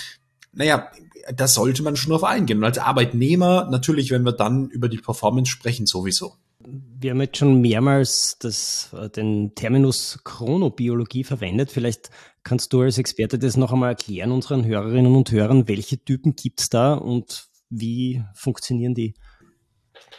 naja, 0.52 0.90
da 1.34 1.48
sollte 1.48 1.82
man 1.82 1.96
schon 1.96 2.10
drauf 2.10 2.24
eingehen. 2.24 2.58
Und 2.58 2.64
als 2.64 2.78
Arbeitnehmer 2.78 3.68
natürlich, 3.70 4.10
wenn 4.10 4.24
wir 4.24 4.32
dann 4.32 4.68
über 4.70 4.88
die 4.88 4.98
Performance 4.98 5.50
sprechen, 5.50 5.86
sowieso. 5.86 6.34
Wir 6.60 7.12
haben 7.12 7.20
jetzt 7.20 7.38
schon 7.38 7.60
mehrmals 7.60 8.36
das, 8.40 8.90
äh, 8.92 9.08
den 9.08 9.54
Terminus 9.54 10.18
Chronobiologie 10.24 11.24
verwendet. 11.24 11.70
Vielleicht 11.70 12.10
kannst 12.42 12.72
du 12.72 12.82
als 12.82 12.98
Experte 12.98 13.38
das 13.38 13.56
noch 13.56 13.72
einmal 13.72 13.90
erklären 13.90 14.32
unseren 14.32 14.64
Hörerinnen 14.64 15.14
und 15.14 15.30
Hörern. 15.30 15.68
Welche 15.68 16.02
Typen 16.02 16.34
gibt 16.34 16.60
es 16.60 16.68
da 16.68 16.94
und 16.94 17.48
wie 17.70 18.22
funktionieren 18.34 18.94
die? 18.94 19.14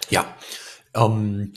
Ja, 0.09 0.25
ähm, 0.95 1.53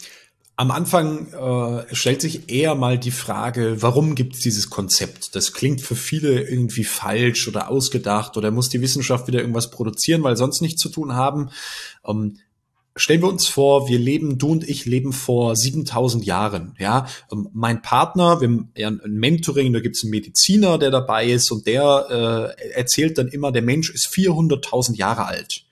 am 0.62 0.70
Anfang 0.70 1.26
äh, 1.32 1.92
stellt 1.92 2.20
sich 2.20 2.48
eher 2.48 2.76
mal 2.76 2.96
die 2.96 3.10
Frage, 3.10 3.82
warum 3.82 4.14
gibt 4.14 4.34
es 4.34 4.42
dieses 4.42 4.70
Konzept? 4.70 5.34
Das 5.34 5.52
klingt 5.52 5.80
für 5.80 5.96
viele 5.96 6.48
irgendwie 6.48 6.84
falsch 6.84 7.48
oder 7.48 7.68
ausgedacht 7.68 8.36
oder 8.36 8.52
muss 8.52 8.68
die 8.68 8.80
Wissenschaft 8.80 9.26
wieder 9.26 9.40
irgendwas 9.40 9.72
produzieren, 9.72 10.22
weil 10.22 10.36
sonst 10.36 10.60
nichts 10.60 10.80
zu 10.80 10.88
tun 10.88 11.14
haben. 11.16 11.50
Ähm, 12.06 12.38
Stellen 12.94 13.22
wir 13.22 13.28
uns 13.28 13.48
vor, 13.48 13.88
wir 13.88 13.98
leben, 13.98 14.36
du 14.36 14.52
und 14.52 14.68
ich 14.68 14.84
leben 14.84 15.14
vor 15.14 15.56
7000 15.56 16.26
Jahren. 16.26 16.76
Ja, 16.78 17.06
ähm, 17.32 17.48
mein 17.54 17.80
Partner, 17.82 18.40
wir 18.40 18.48
haben 18.48 18.70
ja 18.76 18.88
ein 18.88 19.00
Mentoring, 19.14 19.72
da 19.72 19.80
gibt 19.80 19.96
es 19.96 20.04
einen 20.04 20.10
Mediziner, 20.10 20.78
der 20.78 20.90
dabei 20.90 21.26
ist 21.26 21.50
und 21.50 21.66
der 21.66 22.54
äh, 22.60 22.72
erzählt 22.72 23.16
dann 23.16 23.28
immer, 23.28 23.50
der 23.50 23.62
Mensch 23.62 23.90
ist 23.90 24.14
400.000 24.14 24.94
Jahre 24.94 25.24
alt. 25.24 25.64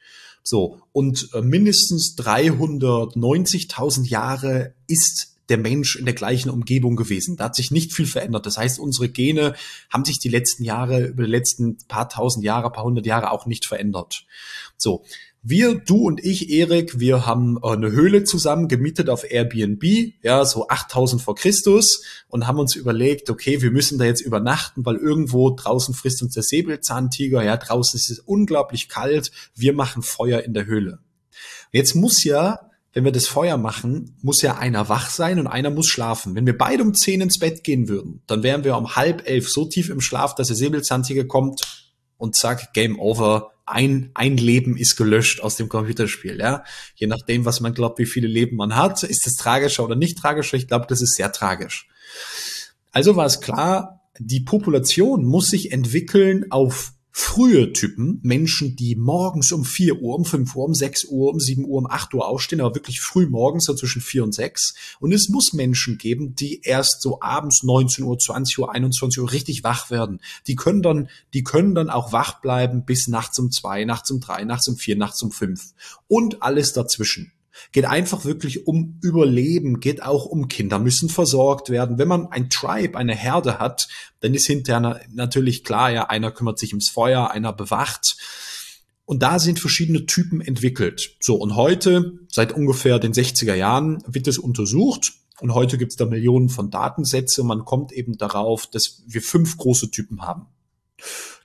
So 0.42 0.80
und 0.92 1.28
äh, 1.34 1.42
mindestens 1.42 2.16
390.000 2.16 4.08
Jahre 4.08 4.74
ist 4.86 5.36
der 5.50 5.58
Mensch 5.58 5.96
in 5.96 6.04
der 6.04 6.14
gleichen 6.14 6.48
Umgebung 6.48 6.96
gewesen. 6.96 7.36
Da 7.36 7.44
hat 7.44 7.56
sich 7.56 7.70
nicht 7.70 7.92
viel 7.92 8.06
verändert. 8.06 8.46
Das 8.46 8.56
heißt, 8.56 8.78
unsere 8.78 9.08
Gene 9.08 9.54
haben 9.90 10.04
sich 10.04 10.20
die 10.20 10.28
letzten 10.28 10.62
Jahre, 10.62 11.06
über 11.06 11.24
die 11.24 11.30
letzten 11.30 11.76
paar 11.88 12.08
tausend 12.08 12.44
Jahre, 12.44 12.70
paar 12.70 12.84
hundert 12.84 13.04
Jahre 13.04 13.32
auch 13.32 13.46
nicht 13.46 13.66
verändert. 13.66 14.24
So. 14.76 15.04
Wir, 15.42 15.76
du 15.76 15.96
und 15.96 16.22
ich, 16.22 16.50
Erik, 16.50 17.00
wir 17.00 17.24
haben 17.24 17.58
äh, 17.62 17.68
eine 17.68 17.90
Höhle 17.92 18.24
zusammen 18.24 18.68
gemietet 18.68 19.08
auf 19.08 19.24
Airbnb, 19.24 19.82
ja, 20.22 20.44
so 20.44 20.68
8000 20.68 21.22
vor 21.22 21.34
Christus 21.34 22.02
und 22.28 22.46
haben 22.46 22.58
uns 22.58 22.76
überlegt, 22.76 23.30
okay, 23.30 23.62
wir 23.62 23.70
müssen 23.70 23.98
da 23.98 24.04
jetzt 24.04 24.20
übernachten, 24.20 24.84
weil 24.84 24.96
irgendwo 24.96 25.50
draußen 25.50 25.94
frisst 25.94 26.22
uns 26.22 26.34
der 26.34 26.42
Säbelzahntiger, 26.42 27.42
ja, 27.42 27.56
draußen 27.56 27.96
ist 27.96 28.10
es 28.10 28.18
unglaublich 28.18 28.90
kalt, 28.90 29.30
wir 29.54 29.72
machen 29.72 30.02
Feuer 30.02 30.42
in 30.42 30.52
der 30.52 30.66
Höhle. 30.66 30.98
Jetzt 31.72 31.94
muss 31.94 32.22
ja, 32.22 32.70
wenn 32.92 33.04
wir 33.04 33.12
das 33.12 33.26
Feuer 33.26 33.56
machen, 33.56 34.16
muss 34.20 34.42
ja 34.42 34.58
einer 34.58 34.90
wach 34.90 35.08
sein 35.08 35.38
und 35.38 35.46
einer 35.46 35.70
muss 35.70 35.86
schlafen. 35.86 36.34
Wenn 36.34 36.44
wir 36.44 36.58
beide 36.58 36.82
um 36.82 36.92
10 36.92 37.22
ins 37.22 37.38
Bett 37.38 37.64
gehen 37.64 37.88
würden, 37.88 38.20
dann 38.26 38.42
wären 38.42 38.64
wir 38.64 38.76
um 38.76 38.94
halb 38.94 39.26
elf 39.26 39.48
so 39.48 39.64
tief 39.64 39.88
im 39.88 40.02
Schlaf, 40.02 40.34
dass 40.34 40.48
der 40.48 40.56
Säbelzahntiger 40.56 41.24
kommt 41.24 41.62
und 42.18 42.36
zack, 42.36 42.74
Game 42.74 43.00
over, 43.00 43.52
ein, 43.70 44.10
ein 44.14 44.36
Leben 44.36 44.76
ist 44.76 44.96
gelöscht 44.96 45.40
aus 45.40 45.56
dem 45.56 45.68
Computerspiel, 45.68 46.38
ja. 46.38 46.64
Je 46.94 47.06
nachdem, 47.06 47.44
was 47.44 47.60
man 47.60 47.74
glaubt, 47.74 47.98
wie 47.98 48.06
viele 48.06 48.28
Leben 48.28 48.56
man 48.56 48.76
hat, 48.76 49.02
ist 49.02 49.26
es 49.26 49.36
tragischer 49.36 49.84
oder 49.84 49.96
nicht 49.96 50.18
tragischer. 50.18 50.56
Ich 50.56 50.68
glaube, 50.68 50.86
das 50.88 51.00
ist 51.00 51.14
sehr 51.14 51.32
tragisch. 51.32 51.88
Also 52.92 53.16
war 53.16 53.26
es 53.26 53.40
klar, 53.40 54.00
die 54.18 54.40
Population 54.40 55.24
muss 55.24 55.50
sich 55.50 55.72
entwickeln 55.72 56.46
auf 56.50 56.92
frühe 57.12 57.72
Typen, 57.72 58.20
Menschen, 58.22 58.76
die 58.76 58.96
morgens 58.96 59.52
um 59.52 59.64
4 59.64 60.00
Uhr, 60.00 60.14
um 60.14 60.24
5 60.24 60.54
Uhr, 60.54 60.64
um 60.64 60.74
6 60.74 61.04
Uhr, 61.06 61.32
um 61.32 61.40
7 61.40 61.64
Uhr, 61.64 61.78
um 61.78 61.86
8 61.90 62.14
Uhr 62.14 62.26
aufstehen, 62.26 62.60
aber 62.60 62.74
wirklich 62.74 63.00
früh 63.00 63.26
morgens, 63.26 63.64
so 63.64 63.74
zwischen 63.74 64.00
4 64.00 64.24
und 64.24 64.34
6. 64.34 64.74
Und 65.00 65.12
es 65.12 65.28
muss 65.28 65.52
Menschen 65.52 65.98
geben, 65.98 66.34
die 66.34 66.60
erst 66.62 67.02
so 67.02 67.20
abends 67.20 67.62
19 67.62 68.04
Uhr, 68.04 68.18
20 68.18 68.58
Uhr, 68.58 68.72
21 68.72 69.20
Uhr 69.20 69.32
richtig 69.32 69.64
wach 69.64 69.90
werden. 69.90 70.20
Die 70.46 70.56
können 70.56 70.82
dann, 70.82 71.08
die 71.34 71.42
können 71.42 71.74
dann 71.74 71.90
auch 71.90 72.12
wach 72.12 72.40
bleiben 72.40 72.84
bis 72.84 73.08
nachts 73.08 73.38
um 73.38 73.50
2, 73.50 73.84
nachts 73.84 74.10
um 74.10 74.20
3, 74.20 74.44
nachts 74.44 74.68
um 74.68 74.76
4, 74.76 74.96
nachts 74.96 75.22
um 75.22 75.32
5. 75.32 75.72
Und 76.08 76.42
alles 76.42 76.72
dazwischen 76.72 77.32
geht 77.72 77.84
einfach 77.84 78.24
wirklich 78.24 78.66
um 78.66 78.98
Überleben, 79.02 79.80
geht 79.80 80.02
auch 80.02 80.26
um 80.26 80.48
Kinder 80.48 80.78
müssen 80.78 81.08
versorgt 81.08 81.70
werden. 81.70 81.98
Wenn 81.98 82.08
man 82.08 82.28
ein 82.28 82.50
Tribe, 82.50 82.96
eine 82.96 83.14
Herde 83.14 83.58
hat, 83.58 83.88
dann 84.20 84.34
ist 84.34 84.46
hinterher 84.46 85.00
natürlich 85.12 85.64
klar, 85.64 85.90
ja, 85.90 86.06
einer 86.08 86.30
kümmert 86.30 86.58
sich 86.58 86.72
ums 86.72 86.90
Feuer, 86.90 87.30
einer 87.30 87.52
bewacht. 87.52 88.16
Und 89.04 89.22
da 89.22 89.38
sind 89.38 89.58
verschiedene 89.58 90.06
Typen 90.06 90.40
entwickelt. 90.40 91.16
So, 91.20 91.36
und 91.36 91.56
heute, 91.56 92.12
seit 92.28 92.52
ungefähr 92.52 92.98
den 92.98 93.12
60er 93.12 93.54
Jahren, 93.54 94.02
wird 94.06 94.28
es 94.28 94.38
untersucht. 94.38 95.12
Und 95.40 95.54
heute 95.54 95.78
gibt 95.78 95.92
es 95.92 95.96
da 95.96 96.06
Millionen 96.06 96.48
von 96.48 96.70
Datensätze. 96.70 97.42
Man 97.42 97.64
kommt 97.64 97.92
eben 97.92 98.18
darauf, 98.18 98.66
dass 98.66 99.02
wir 99.06 99.22
fünf 99.22 99.56
große 99.56 99.90
Typen 99.90 100.22
haben 100.22 100.46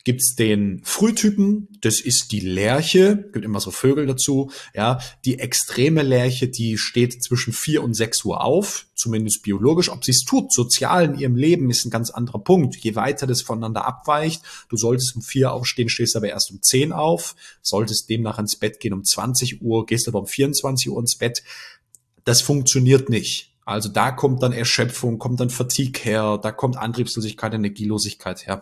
gibt's 0.06 0.36
den 0.36 0.82
Frühtypen, 0.84 1.68
das 1.82 2.00
ist 2.00 2.32
die 2.32 2.40
Lerche, 2.40 3.28
gibt 3.34 3.44
immer 3.44 3.60
so 3.60 3.72
Vögel 3.72 4.06
dazu, 4.06 4.52
ja, 4.74 5.00
die 5.26 5.40
extreme 5.40 6.04
Lerche, 6.04 6.48
die 6.48 6.78
steht 6.78 7.24
zwischen 7.24 7.52
vier 7.52 7.84
und 7.84 7.96
sechs 7.96 8.24
Uhr 8.24 8.42
auf, 8.42 8.86
zumindest 8.94 9.42
biologisch. 9.42 9.90
Ob 9.90 10.06
sie 10.06 10.12
es 10.12 10.24
tut, 10.24 10.54
sozial 10.54 11.06
in 11.06 11.16
ihrem 11.16 11.36
Leben, 11.36 11.70
ist 11.72 11.86
ein 11.86 11.90
ganz 11.90 12.12
anderer 12.12 12.40
Punkt. 12.40 12.76
Je 12.78 12.96
weiter 12.96 13.26
das 13.26 13.42
voneinander 13.42 13.86
abweicht, 13.86 14.44
du 14.70 14.78
solltest 14.78 15.16
um 15.16 15.24
vier 15.24 15.52
aufstehen, 15.52 15.90
stehst 15.90 16.16
aber 16.16 16.30
erst 16.30 16.52
um 16.52 16.62
zehn 16.62 16.94
auf, 16.94 17.36
solltest 17.64 18.08
demnach 18.08 18.38
ins 18.38 18.58
Bett 18.58 18.80
gehen 18.80 18.94
um 18.94 19.04
20 19.04 19.62
Uhr, 19.64 19.88
gehst 19.88 20.08
aber 20.08 20.20
um 20.20 20.28
24 20.28 20.92
Uhr 20.92 21.00
ins 21.00 21.18
Bett. 21.18 21.44
Das 22.26 22.42
funktioniert 22.42 23.10
nicht. 23.10 23.56
Also 23.66 23.90
da 23.90 24.12
kommt 24.12 24.44
dann 24.44 24.54
Erschöpfung, 24.54 25.18
kommt 25.18 25.40
dann 25.40 25.50
Fatigue 25.50 26.00
her, 26.04 26.40
da 26.42 26.52
kommt 26.52 26.78
Antriebslosigkeit, 26.78 27.56
Energielosigkeit 27.56 28.46
her. 28.46 28.62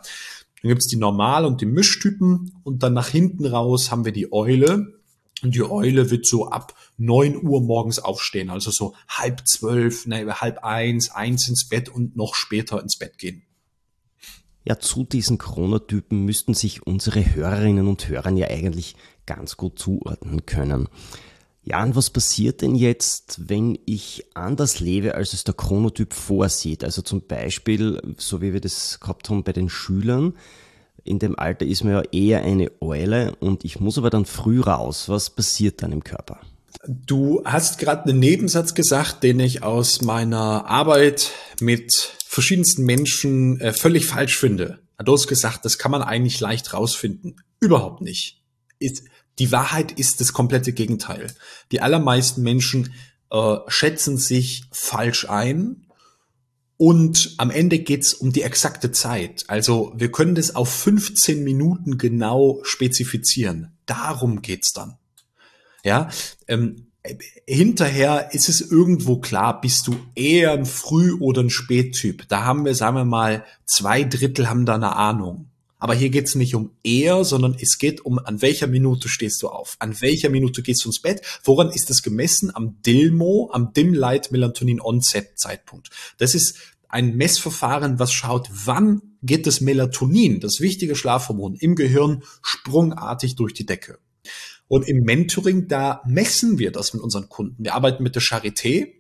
Dann 0.64 0.70
gibt's 0.70 0.88
die 0.88 0.96
Normal- 0.96 1.46
und 1.46 1.60
die 1.60 1.66
Mischtypen 1.66 2.54
und 2.64 2.84
dann 2.84 2.94
nach 2.94 3.10
hinten 3.10 3.46
raus 3.46 3.92
haben 3.92 4.06
wir 4.06 4.14
die 4.14 4.32
Eule. 4.32 4.94
Und 5.42 5.56
die 5.56 5.62
Eule 5.62 6.10
wird 6.10 6.26
so 6.26 6.48
ab 6.48 6.74
neun 6.98 7.36
Uhr 7.36 7.62
morgens 7.62 8.00
aufstehen, 8.00 8.50
also 8.50 8.72
so 8.72 8.96
halb 9.10 9.46
zwölf, 9.46 10.08
ne, 10.08 10.26
halb 10.40 10.64
eins, 10.64 11.12
eins 11.12 11.50
ins 11.50 11.68
Bett 11.68 11.90
und 11.90 12.16
noch 12.16 12.34
später 12.34 12.82
ins 12.82 12.98
Bett 12.98 13.18
gehen. 13.18 13.44
Ja, 14.64 14.80
zu 14.80 15.04
diesen 15.04 15.38
Chronotypen 15.38 16.24
müssten 16.24 16.54
sich 16.54 16.88
unsere 16.88 17.36
Hörerinnen 17.36 17.90
und 17.90 18.08
Hörer 18.08 18.32
ja 18.32 18.48
eigentlich 18.48 18.96
ganz 19.26 19.58
gut 19.58 19.78
zuordnen 19.78 20.46
können. 20.46 20.88
Ja, 21.66 21.82
und 21.82 21.96
was 21.96 22.10
passiert 22.10 22.62
denn 22.62 22.76
jetzt, 22.76 23.50
wenn 23.50 23.80
ich 23.86 24.26
anders 24.34 24.82
lebe, 24.82 25.16
als 25.16 25.32
es 25.32 25.46
der 25.46 25.54
Chronotyp 25.54 26.14
vorsieht? 26.14 26.84
Also 26.84 27.02
zum 27.02 27.26
Beispiel, 27.26 28.02
so 28.18 28.42
wie 28.42 28.52
wir 28.52 28.60
das 28.60 29.00
gehabt 29.00 29.30
haben 29.30 29.44
bei 29.44 29.54
den 29.54 29.70
Schülern, 29.70 30.34
in 31.06 31.20
dem 31.20 31.38
Alter 31.38 31.66
ist 31.66 31.84
man 31.84 31.94
ja 31.94 32.02
eher 32.12 32.44
eine 32.44 32.72
Eule 32.82 33.36
und 33.40 33.64
ich 33.64 33.80
muss 33.80 33.98
aber 33.98 34.10
dann 34.10 34.26
früh 34.26 34.60
raus. 34.62 35.10
Was 35.10 35.30
passiert 35.30 35.82
dann 35.82 35.92
im 35.92 36.04
Körper? 36.04 36.40
Du 36.86 37.42
hast 37.46 37.78
gerade 37.78 38.10
einen 38.10 38.20
Nebensatz 38.20 38.74
gesagt, 38.74 39.24
den 39.24 39.40
ich 39.40 39.64
aus 39.64 40.02
meiner 40.02 40.66
Arbeit 40.66 41.32
mit 41.62 41.94
verschiedensten 42.26 42.84
Menschen 42.84 43.60
äh, 43.62 43.72
völlig 43.72 44.06
falsch 44.06 44.38
finde. 44.38 44.80
Du 45.04 45.14
hast 45.14 45.28
gesagt, 45.28 45.66
das 45.66 45.78
kann 45.78 45.92
man 45.92 46.02
eigentlich 46.02 46.40
leicht 46.40 46.74
rausfinden. 46.74 47.42
Überhaupt 47.60 48.02
nicht. 48.02 48.42
Ist, 48.80 49.04
die 49.40 49.52
Wahrheit 49.52 49.92
ist 49.94 50.22
das 50.22 50.34
komplette 50.34 50.74
Gegenteil. 50.74 51.34
Die 51.72 51.82
allermeisten 51.82 52.44
Menschen 52.44 52.94
äh, 53.32 53.58
schätzen 53.68 54.18
sich 54.18 54.66
falsch 54.72 55.30
ein 55.30 55.88
und 56.78 57.36
am 57.38 57.50
Ende 57.50 57.80
geht's 57.80 58.14
um 58.14 58.32
die 58.32 58.42
exakte 58.42 58.92
Zeit. 58.92 59.46
Also 59.48 59.94
wir 59.96 60.12
können 60.12 60.36
das 60.36 60.56
auf 60.56 60.70
15 60.70 61.44
Minuten 61.44 61.98
genau 61.98 62.60
spezifizieren. 62.64 63.78
Darum 63.86 64.42
geht's 64.42 64.72
dann. 64.74 64.98
Ja, 65.84 66.10
ähm, 66.48 66.88
hinterher 67.46 68.34
ist 68.34 68.48
es 68.48 68.62
irgendwo 68.62 69.20
klar, 69.20 69.60
bist 69.60 69.88
du 69.88 69.96
eher 70.16 70.54
ein 70.54 70.66
Früh- 70.66 71.18
oder 71.20 71.42
ein 71.42 71.50
Spättyp. 71.50 72.28
Da 72.30 72.44
haben 72.44 72.64
wir, 72.66 72.76
sagen 72.76 72.96
wir 72.96 73.06
mal, 73.06 73.44
zwei 73.66 74.04
Drittel 74.04 74.50
haben 74.50 74.66
da 74.66 74.76
eine 74.76 74.96
Ahnung. 74.96 75.50
Aber 75.84 75.96
hier 75.96 76.12
geht 76.12 76.30
es 76.30 76.36
nicht 76.36 76.56
um 76.56 76.72
eher, 76.82 77.26
sondern 77.26 77.58
es 77.60 77.78
geht 77.78 78.06
um, 78.06 78.18
an 78.18 78.42
welcher 78.42 78.68
Minute 78.68 79.10
stehst 79.10 79.44
du 79.44 79.50
auf? 79.50 79.76
An 79.80 80.00
welcher 80.00 80.30
Minute 80.30 80.64
gehst 80.64 80.86
du 80.86 80.88
ins 80.88 81.02
Bett? 81.02 81.22
Woran 81.44 81.72
ist 81.72 81.90
das 81.90 82.02
gemessen? 82.02 82.56
Am 82.56 82.82
DILMO, 82.84 83.50
am 83.52 83.74
Dim 83.74 83.94
Light 83.94 84.32
Melatonin 84.32 84.80
Onset 84.80 85.38
Zeitpunkt. 85.38 85.90
Das 86.20 86.36
ist 86.36 86.58
ein 86.88 87.18
Messverfahren, 87.18 88.00
was 88.00 88.14
schaut, 88.14 88.48
wann 88.50 89.02
geht 89.24 89.46
das 89.46 89.60
Melatonin, 89.60 90.40
das 90.40 90.62
wichtige 90.62 90.96
Schlafhormon 90.96 91.56
im 91.56 91.76
Gehirn, 91.76 92.24
sprungartig 92.42 93.36
durch 93.36 93.54
die 93.54 93.66
Decke. 93.66 94.00
Und 94.70 94.88
im 94.88 95.04
Mentoring, 95.04 95.68
da 95.68 96.02
messen 96.08 96.60
wir 96.60 96.72
das 96.72 96.94
mit 96.94 97.04
unseren 97.04 97.28
Kunden. 97.28 97.62
Wir 97.62 97.76
arbeiten 97.76 98.04
mit 98.04 98.16
der 98.16 98.22
Charité 98.22 98.94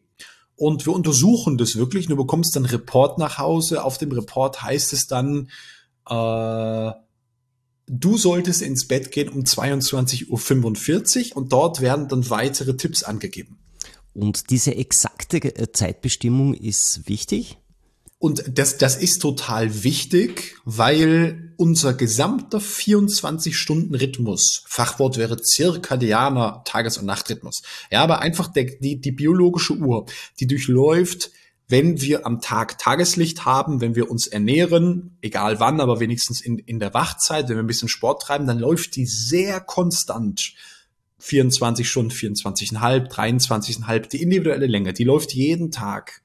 und 0.57 0.85
wir 0.85 0.91
untersuchen 0.91 1.57
das 1.57 1.77
wirklich. 1.77 2.07
Du 2.07 2.17
bekommst 2.17 2.57
dann 2.57 2.65
Report 2.65 3.19
nach 3.19 3.37
Hause. 3.37 3.85
Auf 3.85 3.97
dem 3.97 4.11
Report 4.11 4.61
heißt 4.61 4.91
es 4.91 5.07
dann, 5.07 5.47
äh, 6.09 6.91
du 7.87 8.17
solltest 8.17 8.61
ins 8.61 8.87
Bett 8.87 9.11
gehen 9.11 9.29
um 9.29 9.41
22.45 9.41 11.31
Uhr 11.31 11.37
und 11.37 11.51
dort 11.51 11.81
werden 11.81 12.07
dann 12.07 12.29
weitere 12.29 12.77
Tipps 12.77 13.03
angegeben. 13.03 13.59
Und 14.13 14.49
diese 14.49 14.75
exakte 14.75 15.37
äh, 15.37 15.71
Zeitbestimmung 15.71 16.53
ist 16.53 17.07
wichtig? 17.07 17.57
Und 18.19 18.57
das, 18.57 18.77
das 18.77 18.95
ist 18.95 19.21
total 19.21 19.83
wichtig, 19.83 20.55
weil 20.63 21.53
unser 21.57 21.93
gesamter 21.93 22.59
24-Stunden-Rhythmus, 22.59 24.63
Fachwort 24.65 25.17
wäre 25.17 25.41
zirkadianer 25.41 26.61
Tages- 26.63 26.97
und 26.97 27.05
Nachtrhythmus, 27.05 27.63
ja, 27.91 28.01
aber 28.01 28.19
einfach 28.19 28.47
der, 28.47 28.65
die, 28.79 29.01
die 29.01 29.11
biologische 29.11 29.73
Uhr, 29.73 30.05
die 30.39 30.47
durchläuft 30.47 31.31
wenn 31.73 32.01
wir 32.01 32.27
am 32.27 32.39
Tag 32.39 32.77
Tageslicht 32.77 33.45
haben, 33.45 33.81
wenn 33.81 33.95
wir 33.95 34.11
uns 34.11 34.27
ernähren, 34.27 35.17
egal 35.21 35.59
wann, 35.59 35.81
aber 35.81 35.99
wenigstens 35.99 36.39
in, 36.39 36.59
in 36.59 36.79
der 36.79 36.93
Wachzeit, 36.93 37.49
wenn 37.49 37.55
wir 37.55 37.63
ein 37.63 37.67
bisschen 37.67 37.89
Sport 37.89 38.21
treiben, 38.21 38.45
dann 38.45 38.59
läuft 38.59 38.95
die 38.95 39.07
sehr 39.07 39.59
konstant. 39.59 40.53
24 41.17 41.89
Stunden, 41.89 42.11
24,5, 42.11 43.09
23,5, 43.09 44.07
die 44.07 44.21
individuelle 44.21 44.67
Länge, 44.67 44.93
die 44.93 45.03
läuft 45.03 45.33
jeden 45.33 45.71
Tag. 45.71 46.21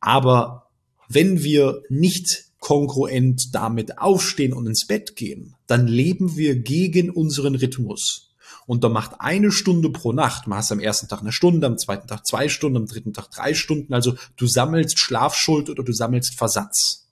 Aber 0.00 0.70
wenn 1.06 1.42
wir 1.42 1.82
nicht 1.90 2.44
kongruent 2.58 3.54
damit 3.54 3.98
aufstehen 3.98 4.54
und 4.54 4.66
ins 4.66 4.86
Bett 4.86 5.16
gehen, 5.16 5.54
dann 5.66 5.86
leben 5.86 6.38
wir 6.38 6.56
gegen 6.56 7.10
unseren 7.10 7.56
Rhythmus 7.56 8.31
und 8.66 8.84
da 8.84 8.88
macht 8.88 9.20
eine 9.20 9.50
Stunde 9.50 9.90
pro 9.90 10.12
Nacht, 10.12 10.46
du 10.46 10.54
hast 10.54 10.72
am 10.72 10.80
ersten 10.80 11.08
Tag 11.08 11.20
eine 11.20 11.32
Stunde, 11.32 11.66
am 11.66 11.78
zweiten 11.78 12.06
Tag 12.06 12.26
zwei 12.26 12.48
Stunden, 12.48 12.76
am 12.76 12.86
dritten 12.86 13.12
Tag 13.12 13.30
drei 13.30 13.54
Stunden, 13.54 13.92
also 13.94 14.14
du 14.36 14.46
sammelst 14.46 14.98
Schlafschuld 14.98 15.70
oder 15.70 15.82
du 15.82 15.92
sammelst 15.92 16.34
Versatz. 16.34 17.02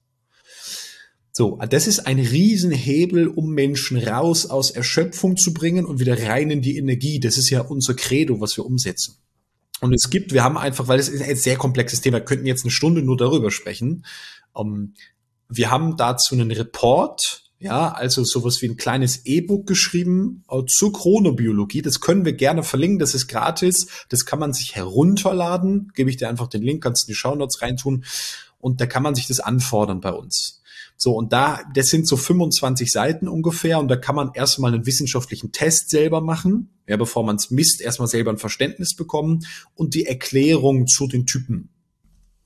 So, 1.32 1.58
das 1.70 1.86
ist 1.86 2.00
ein 2.00 2.18
Riesenhebel, 2.18 3.28
um 3.28 3.50
Menschen 3.50 3.96
raus 3.96 4.46
aus 4.46 4.70
Erschöpfung 4.70 5.36
zu 5.36 5.54
bringen 5.54 5.86
und 5.86 6.00
wieder 6.00 6.20
rein 6.28 6.50
in 6.50 6.60
die 6.60 6.76
Energie. 6.76 7.20
Das 7.20 7.38
ist 7.38 7.50
ja 7.50 7.60
unser 7.60 7.94
Credo, 7.94 8.40
was 8.40 8.56
wir 8.56 8.66
umsetzen. 8.66 9.16
Und 9.80 9.94
es 9.94 10.10
gibt, 10.10 10.32
wir 10.32 10.44
haben 10.44 10.58
einfach, 10.58 10.88
weil 10.88 10.98
es 10.98 11.08
ist 11.08 11.22
ein 11.22 11.36
sehr 11.36 11.56
komplexes 11.56 12.00
Thema, 12.00 12.18
wir 12.18 12.24
könnten 12.24 12.46
jetzt 12.46 12.64
eine 12.64 12.70
Stunde 12.70 13.02
nur 13.02 13.16
darüber 13.16 13.50
sprechen. 13.50 14.04
Ähm, 14.56 14.94
wir 15.48 15.70
haben 15.70 15.96
dazu 15.96 16.34
einen 16.34 16.50
Report, 16.50 17.49
ja, 17.62 17.92
also 17.92 18.24
sowas 18.24 18.62
wie 18.62 18.68
ein 18.70 18.78
kleines 18.78 19.26
E-Book 19.26 19.66
geschrieben 19.66 20.42
zur 20.66 20.94
Chronobiologie. 20.94 21.82
Das 21.82 22.00
können 22.00 22.24
wir 22.24 22.32
gerne 22.32 22.62
verlinken. 22.62 22.98
Das 22.98 23.14
ist 23.14 23.28
gratis. 23.28 23.86
Das 24.08 24.24
kann 24.24 24.38
man 24.38 24.54
sich 24.54 24.76
herunterladen. 24.76 25.92
Gebe 25.94 26.08
ich 26.08 26.16
dir 26.16 26.30
einfach 26.30 26.48
den 26.48 26.62
Link, 26.62 26.82
kannst 26.82 27.02
du 27.02 27.08
in 27.08 27.12
die 27.12 27.18
Shownotes 27.18 27.60
reintun. 27.60 28.04
Und 28.58 28.80
da 28.80 28.86
kann 28.86 29.02
man 29.02 29.14
sich 29.14 29.26
das 29.26 29.40
anfordern 29.40 30.00
bei 30.00 30.10
uns. 30.10 30.62
So, 30.96 31.12
und 31.12 31.34
da, 31.34 31.60
das 31.74 31.88
sind 31.88 32.08
so 32.08 32.16
25 32.16 32.90
Seiten 32.90 33.28
ungefähr. 33.28 33.78
Und 33.78 33.88
da 33.88 33.96
kann 33.96 34.14
man 34.14 34.30
erstmal 34.32 34.72
einen 34.72 34.86
wissenschaftlichen 34.86 35.52
Test 35.52 35.90
selber 35.90 36.22
machen. 36.22 36.70
Ja, 36.88 36.96
bevor 36.96 37.24
man 37.24 37.36
es 37.36 37.50
misst, 37.50 37.82
erstmal 37.82 38.08
selber 38.08 38.30
ein 38.30 38.38
Verständnis 38.38 38.96
bekommen 38.96 39.44
und 39.74 39.94
die 39.94 40.06
Erklärung 40.06 40.86
zu 40.86 41.06
den 41.06 41.26
Typen. 41.26 41.68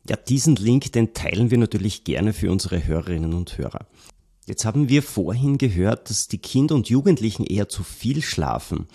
Ja, 0.09 0.17
diesen 0.17 0.57
Link, 0.57 0.91
den 0.91 1.15
teilen 1.15 1.53
wir 1.53 1.59
natürlich 1.59 2.03
gerne 2.03 2.33
für 2.33 2.51
unsere 2.51 2.85
Hörerinnen 2.85 3.33
und 3.33 3.57
Hörer. 3.57 3.87
Jetzt 4.47 4.65
haben 4.65 4.89
wir 4.89 5.03
vorhin 5.03 5.57
gehört, 5.59 6.11
dass 6.11 6.29
die 6.29 6.39
Kinder 6.39 6.75
und 6.75 6.89
Jugendlichen 6.89 7.47
eher 7.47 7.69
zu 7.69 7.83
viel 7.83 8.21
schlafen. 8.23 8.87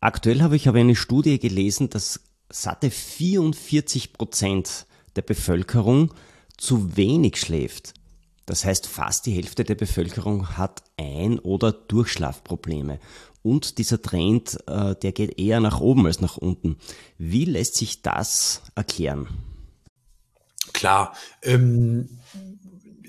Aktuell 0.00 0.42
habe 0.42 0.56
ich 0.56 0.68
aber 0.68 0.78
eine 0.78 0.96
Studie 0.96 1.38
gelesen, 1.38 1.90
dass 1.90 2.20
satte 2.48 2.90
44 2.90 4.12
Prozent 4.12 4.86
der 5.14 5.22
Bevölkerung 5.22 6.12
zu 6.56 6.96
wenig 6.96 7.36
schläft. 7.38 7.94
Das 8.46 8.64
heißt, 8.64 8.88
fast 8.88 9.26
die 9.26 9.32
Hälfte 9.32 9.62
der 9.62 9.76
Bevölkerung 9.76 10.56
hat 10.56 10.82
Ein- 10.96 11.38
oder 11.38 11.70
Durchschlafprobleme. 11.70 12.98
Und 13.42 13.78
dieser 13.78 14.02
Trend, 14.02 14.58
äh, 14.66 14.96
der 14.96 15.12
geht 15.12 15.38
eher 15.38 15.60
nach 15.60 15.80
oben 15.80 16.06
als 16.06 16.20
nach 16.20 16.36
unten. 16.36 16.76
Wie 17.16 17.44
lässt 17.44 17.76
sich 17.76 18.02
das 18.02 18.62
erklären? 18.74 19.28
Klar, 20.72 21.14
ähm, 21.42 22.08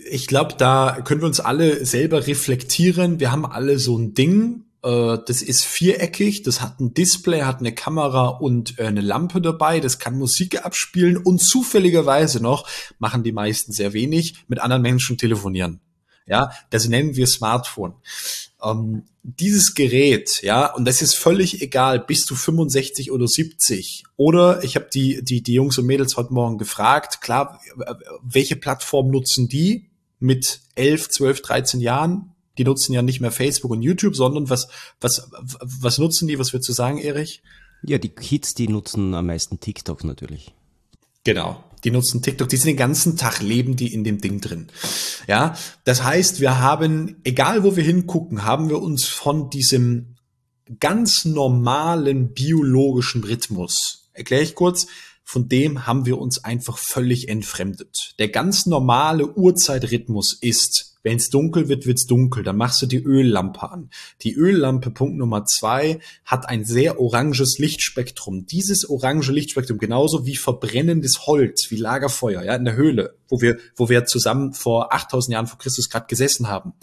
ich 0.09 0.27
glaube, 0.27 0.55
da 0.57 1.01
können 1.03 1.21
wir 1.21 1.27
uns 1.27 1.39
alle 1.39 1.85
selber 1.85 2.27
reflektieren. 2.27 3.19
Wir 3.19 3.31
haben 3.31 3.45
alle 3.45 3.79
so 3.79 3.97
ein 3.97 4.13
Ding, 4.13 4.65
äh, 4.83 5.17
das 5.25 5.41
ist 5.41 5.63
viereckig, 5.63 6.43
das 6.43 6.61
hat 6.61 6.79
ein 6.79 6.93
Display, 6.93 7.41
hat 7.41 7.59
eine 7.59 7.73
Kamera 7.73 8.27
und 8.27 8.79
äh, 8.79 8.85
eine 8.85 9.01
Lampe 9.01 9.41
dabei, 9.41 9.79
das 9.79 9.99
kann 9.99 10.17
Musik 10.17 10.65
abspielen 10.65 11.17
und 11.17 11.41
zufälligerweise 11.41 12.41
noch, 12.41 12.67
machen 12.99 13.23
die 13.23 13.31
meisten 13.31 13.71
sehr 13.71 13.93
wenig, 13.93 14.35
mit 14.47 14.59
anderen 14.59 14.81
Menschen 14.81 15.17
telefonieren. 15.17 15.79
Ja, 16.27 16.51
das 16.69 16.87
nennen 16.87 17.15
wir 17.15 17.27
Smartphone. 17.27 17.95
Ähm, 18.63 19.03
dieses 19.23 19.75
Gerät, 19.75 20.41
ja, 20.43 20.73
und 20.73 20.85
das 20.85 21.01
ist 21.01 21.15
völlig 21.15 21.61
egal, 21.61 21.99
bist 21.99 22.29
du 22.29 22.35
65 22.35 23.11
oder 23.11 23.27
70. 23.27 24.03
Oder 24.17 24.63
ich 24.63 24.75
habe 24.75 24.87
die, 24.93 25.23
die, 25.23 25.43
die 25.43 25.53
Jungs 25.53 25.77
und 25.77 25.85
Mädels 25.85 26.17
heute 26.17 26.33
Morgen 26.33 26.57
gefragt, 26.57 27.21
klar, 27.21 27.59
welche 28.23 28.55
Plattform 28.55 29.11
nutzen 29.11 29.47
die? 29.47 29.90
Mit 30.21 30.61
11, 30.75 31.09
12, 31.09 31.41
13 31.41 31.81
Jahren, 31.81 32.31
die 32.57 32.63
nutzen 32.63 32.93
ja 32.93 33.01
nicht 33.01 33.21
mehr 33.21 33.31
Facebook 33.31 33.71
und 33.71 33.81
YouTube, 33.81 34.15
sondern 34.15 34.49
was, 34.49 34.67
was, 34.99 35.29
was 35.61 35.97
nutzen 35.97 36.27
die? 36.27 36.37
Was 36.37 36.53
würdest 36.53 36.69
du 36.69 36.73
sagen, 36.73 36.99
Erich? 36.99 37.41
Ja, 37.83 37.97
die 37.97 38.09
Kids, 38.09 38.53
die 38.53 38.67
nutzen 38.67 39.15
am 39.15 39.25
meisten 39.25 39.59
TikTok 39.59 40.03
natürlich. 40.03 40.53
Genau. 41.23 41.63
Die 41.83 41.91
nutzen 41.91 42.21
TikTok, 42.21 42.47
die 42.49 42.57
sind 42.57 42.67
den 42.67 42.77
ganzen 42.77 43.17
Tag 43.17 43.41
leben 43.41 43.75
die 43.75 43.91
in 43.91 44.03
dem 44.03 44.21
Ding 44.21 44.39
drin. 44.39 44.67
Ja, 45.27 45.55
das 45.83 46.03
heißt, 46.03 46.39
wir 46.39 46.59
haben, 46.59 47.17
egal 47.23 47.63
wo 47.63 47.75
wir 47.75 47.83
hingucken, 47.83 48.45
haben 48.45 48.69
wir 48.69 48.79
uns 48.79 49.05
von 49.05 49.49
diesem 49.49 50.15
ganz 50.79 51.25
normalen 51.25 52.33
biologischen 52.33 53.23
Rhythmus, 53.23 54.09
erkläre 54.13 54.43
ich 54.43 54.53
kurz, 54.53 54.87
von 55.23 55.47
dem 55.47 55.87
haben 55.87 56.05
wir 56.05 56.17
uns 56.17 56.43
einfach 56.43 56.77
völlig 56.77 57.29
entfremdet. 57.29 58.15
Der 58.19 58.29
ganz 58.29 58.65
normale 58.65 59.27
Uhrzeitrhythmus 59.35 60.37
ist 60.41 60.91
Wenn 61.03 61.17
es 61.17 61.29
dunkel 61.29 61.67
wird, 61.67 61.87
wird's 61.87 62.05
dunkel. 62.05 62.43
Dann 62.43 62.57
machst 62.57 62.81
du 62.81 62.85
die 62.85 63.01
Öllampe 63.01 63.71
an. 63.71 63.89
Die 64.21 64.35
Öllampe, 64.35 64.91
Punkt 64.91 65.17
Nummer 65.17 65.45
zwei, 65.45 65.99
hat 66.25 66.47
ein 66.47 66.63
sehr 66.63 66.99
oranges 66.99 67.57
Lichtspektrum. 67.57 68.45
Dieses 68.45 68.87
orange 68.87 69.31
Lichtspektrum, 69.31 69.79
genauso 69.79 70.25
wie 70.25 70.35
verbrennendes 70.35 71.25
Holz, 71.25 71.67
wie 71.69 71.77
Lagerfeuer, 71.77 72.43
ja, 72.43 72.55
in 72.55 72.65
der 72.65 72.75
Höhle, 72.75 73.15
wo 73.29 73.41
wir, 73.41 73.57
wo 73.75 73.89
wir 73.89 74.05
zusammen 74.05 74.53
vor 74.53 74.93
8000 74.93 75.33
Jahren 75.33 75.47
vor 75.47 75.57
Christus 75.57 75.89
gerade 75.89 76.05
gesessen 76.07 76.47
haben. 76.47 76.73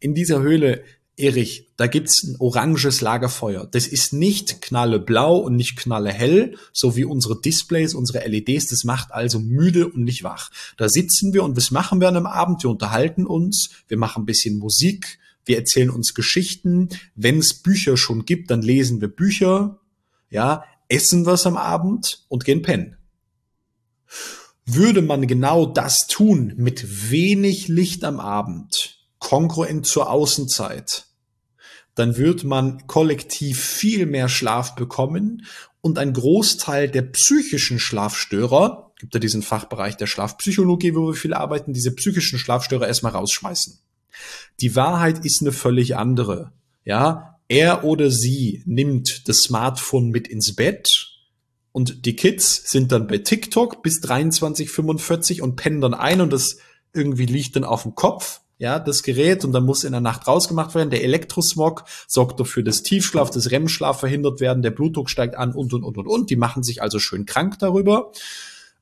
In 0.00 0.14
dieser 0.14 0.42
Höhle 0.42 0.84
Erich, 1.16 1.70
da 1.76 1.86
gibt's 1.86 2.22
ein 2.22 2.36
oranges 2.38 3.02
Lagerfeuer. 3.02 3.66
Das 3.66 3.86
ist 3.86 4.14
nicht 4.14 4.62
knalleblau 4.62 5.36
und 5.36 5.56
nicht 5.56 5.76
knallehell, 5.76 6.56
so 6.72 6.96
wie 6.96 7.04
unsere 7.04 7.38
Displays, 7.40 7.94
unsere 7.94 8.26
LEDs. 8.26 8.68
Das 8.68 8.84
macht 8.84 9.12
also 9.12 9.38
müde 9.38 9.88
und 9.88 10.04
nicht 10.04 10.24
wach. 10.24 10.50
Da 10.78 10.88
sitzen 10.88 11.34
wir 11.34 11.44
und 11.44 11.56
was 11.56 11.70
machen 11.70 12.00
wir 12.00 12.08
an 12.08 12.16
einem 12.16 12.26
Abend? 12.26 12.62
Wir 12.62 12.70
unterhalten 12.70 13.26
uns, 13.26 13.70
wir 13.88 13.98
machen 13.98 14.22
ein 14.22 14.26
bisschen 14.26 14.58
Musik, 14.58 15.18
wir 15.44 15.58
erzählen 15.58 15.90
uns 15.90 16.14
Geschichten. 16.14 16.88
Wenn 17.14 17.38
es 17.38 17.54
Bücher 17.54 17.98
schon 17.98 18.24
gibt, 18.24 18.50
dann 18.50 18.62
lesen 18.62 19.02
wir 19.02 19.08
Bücher, 19.08 19.80
ja, 20.30 20.64
essen 20.88 21.26
was 21.26 21.46
am 21.46 21.58
Abend 21.58 22.24
und 22.28 22.44
gehen 22.44 22.62
pennen. 22.62 22.96
Würde 24.64 25.02
man 25.02 25.26
genau 25.26 25.66
das 25.66 26.06
tun 26.08 26.54
mit 26.56 27.10
wenig 27.10 27.68
Licht 27.68 28.04
am 28.04 28.20
Abend, 28.20 29.01
kongruent 29.22 29.86
zur 29.86 30.10
Außenzeit, 30.10 31.06
dann 31.94 32.16
wird 32.16 32.44
man 32.44 32.86
kollektiv 32.86 33.62
viel 33.62 34.06
mehr 34.06 34.28
Schlaf 34.28 34.74
bekommen 34.74 35.46
und 35.80 35.98
ein 35.98 36.12
Großteil 36.12 36.90
der 36.90 37.02
psychischen 37.02 37.78
Schlafstörer, 37.78 38.92
gibt 38.98 39.14
ja 39.14 39.20
diesen 39.20 39.42
Fachbereich 39.42 39.96
der 39.96 40.06
Schlafpsychologie, 40.06 40.94
wo 40.94 41.08
wir 41.08 41.14
viel 41.14 41.34
arbeiten, 41.34 41.72
diese 41.72 41.94
psychischen 41.94 42.38
Schlafstörer 42.38 42.86
erstmal 42.86 43.12
rausschmeißen. 43.12 43.78
Die 44.60 44.76
Wahrheit 44.76 45.24
ist 45.24 45.40
eine 45.40 45.52
völlig 45.52 45.96
andere. 45.96 46.52
Ja, 46.84 47.38
er 47.48 47.84
oder 47.84 48.10
sie 48.10 48.62
nimmt 48.66 49.28
das 49.28 49.38
Smartphone 49.38 50.10
mit 50.10 50.28
ins 50.28 50.54
Bett 50.54 51.08
und 51.70 52.06
die 52.06 52.16
Kids 52.16 52.70
sind 52.70 52.92
dann 52.92 53.06
bei 53.06 53.18
TikTok 53.18 53.82
bis 53.82 54.00
23:45 54.02 55.42
und 55.42 55.56
pennen 55.56 55.80
dann 55.80 55.94
ein 55.94 56.20
und 56.20 56.32
das 56.32 56.58
irgendwie 56.92 57.26
liegt 57.26 57.56
dann 57.56 57.64
auf 57.64 57.82
dem 57.82 57.94
Kopf 57.94 58.41
ja, 58.62 58.78
das 58.78 59.02
Gerät 59.02 59.44
und 59.44 59.50
dann 59.50 59.64
muss 59.66 59.82
in 59.82 59.90
der 59.90 60.00
Nacht 60.00 60.28
rausgemacht 60.28 60.76
werden. 60.76 60.90
Der 60.90 61.02
Elektrosmog 61.02 61.82
sorgt 62.06 62.38
dafür, 62.38 62.62
dass 62.62 62.84
Tiefschlaf, 62.84 63.28
das 63.28 63.50
REM-Schlaf 63.50 63.98
verhindert 63.98 64.38
werden, 64.38 64.62
der 64.62 64.70
Blutdruck 64.70 65.10
steigt 65.10 65.34
an 65.34 65.52
und, 65.52 65.74
und, 65.74 65.82
und, 65.82 65.98
und, 65.98 66.06
und. 66.06 66.30
Die 66.30 66.36
machen 66.36 66.62
sich 66.62 66.80
also 66.80 67.00
schön 67.00 67.26
krank 67.26 67.58
darüber. 67.58 68.12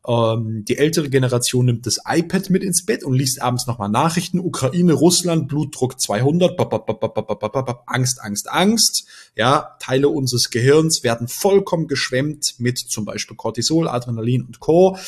Ähm, 0.06 0.66
die 0.66 0.76
ältere 0.76 1.08
Generation 1.08 1.64
nimmt 1.64 1.86
das 1.86 1.98
iPad 2.06 2.50
mit 2.50 2.62
ins 2.62 2.84
Bett 2.84 3.04
und 3.04 3.14
liest 3.14 3.40
abends 3.40 3.66
nochmal 3.66 3.88
Nachrichten. 3.88 4.38
Ukraine, 4.38 4.92
Russland, 4.92 5.48
Blutdruck 5.48 5.98
200, 5.98 6.58
bap, 6.58 6.86
bap, 6.86 7.40
bap, 7.40 7.82
Angst, 7.86 8.20
Angst, 8.20 8.50
Angst. 8.50 9.06
Ja, 9.34 9.78
Teile 9.80 10.10
unseres 10.10 10.50
Gehirns 10.50 11.04
werden 11.04 11.26
vollkommen 11.26 11.86
geschwemmt 11.86 12.56
mit 12.58 12.78
zum 12.78 13.06
Beispiel 13.06 13.34
Cortisol, 13.34 13.88
Adrenalin 13.88 14.42
und 14.42 14.60
Co 14.60 14.98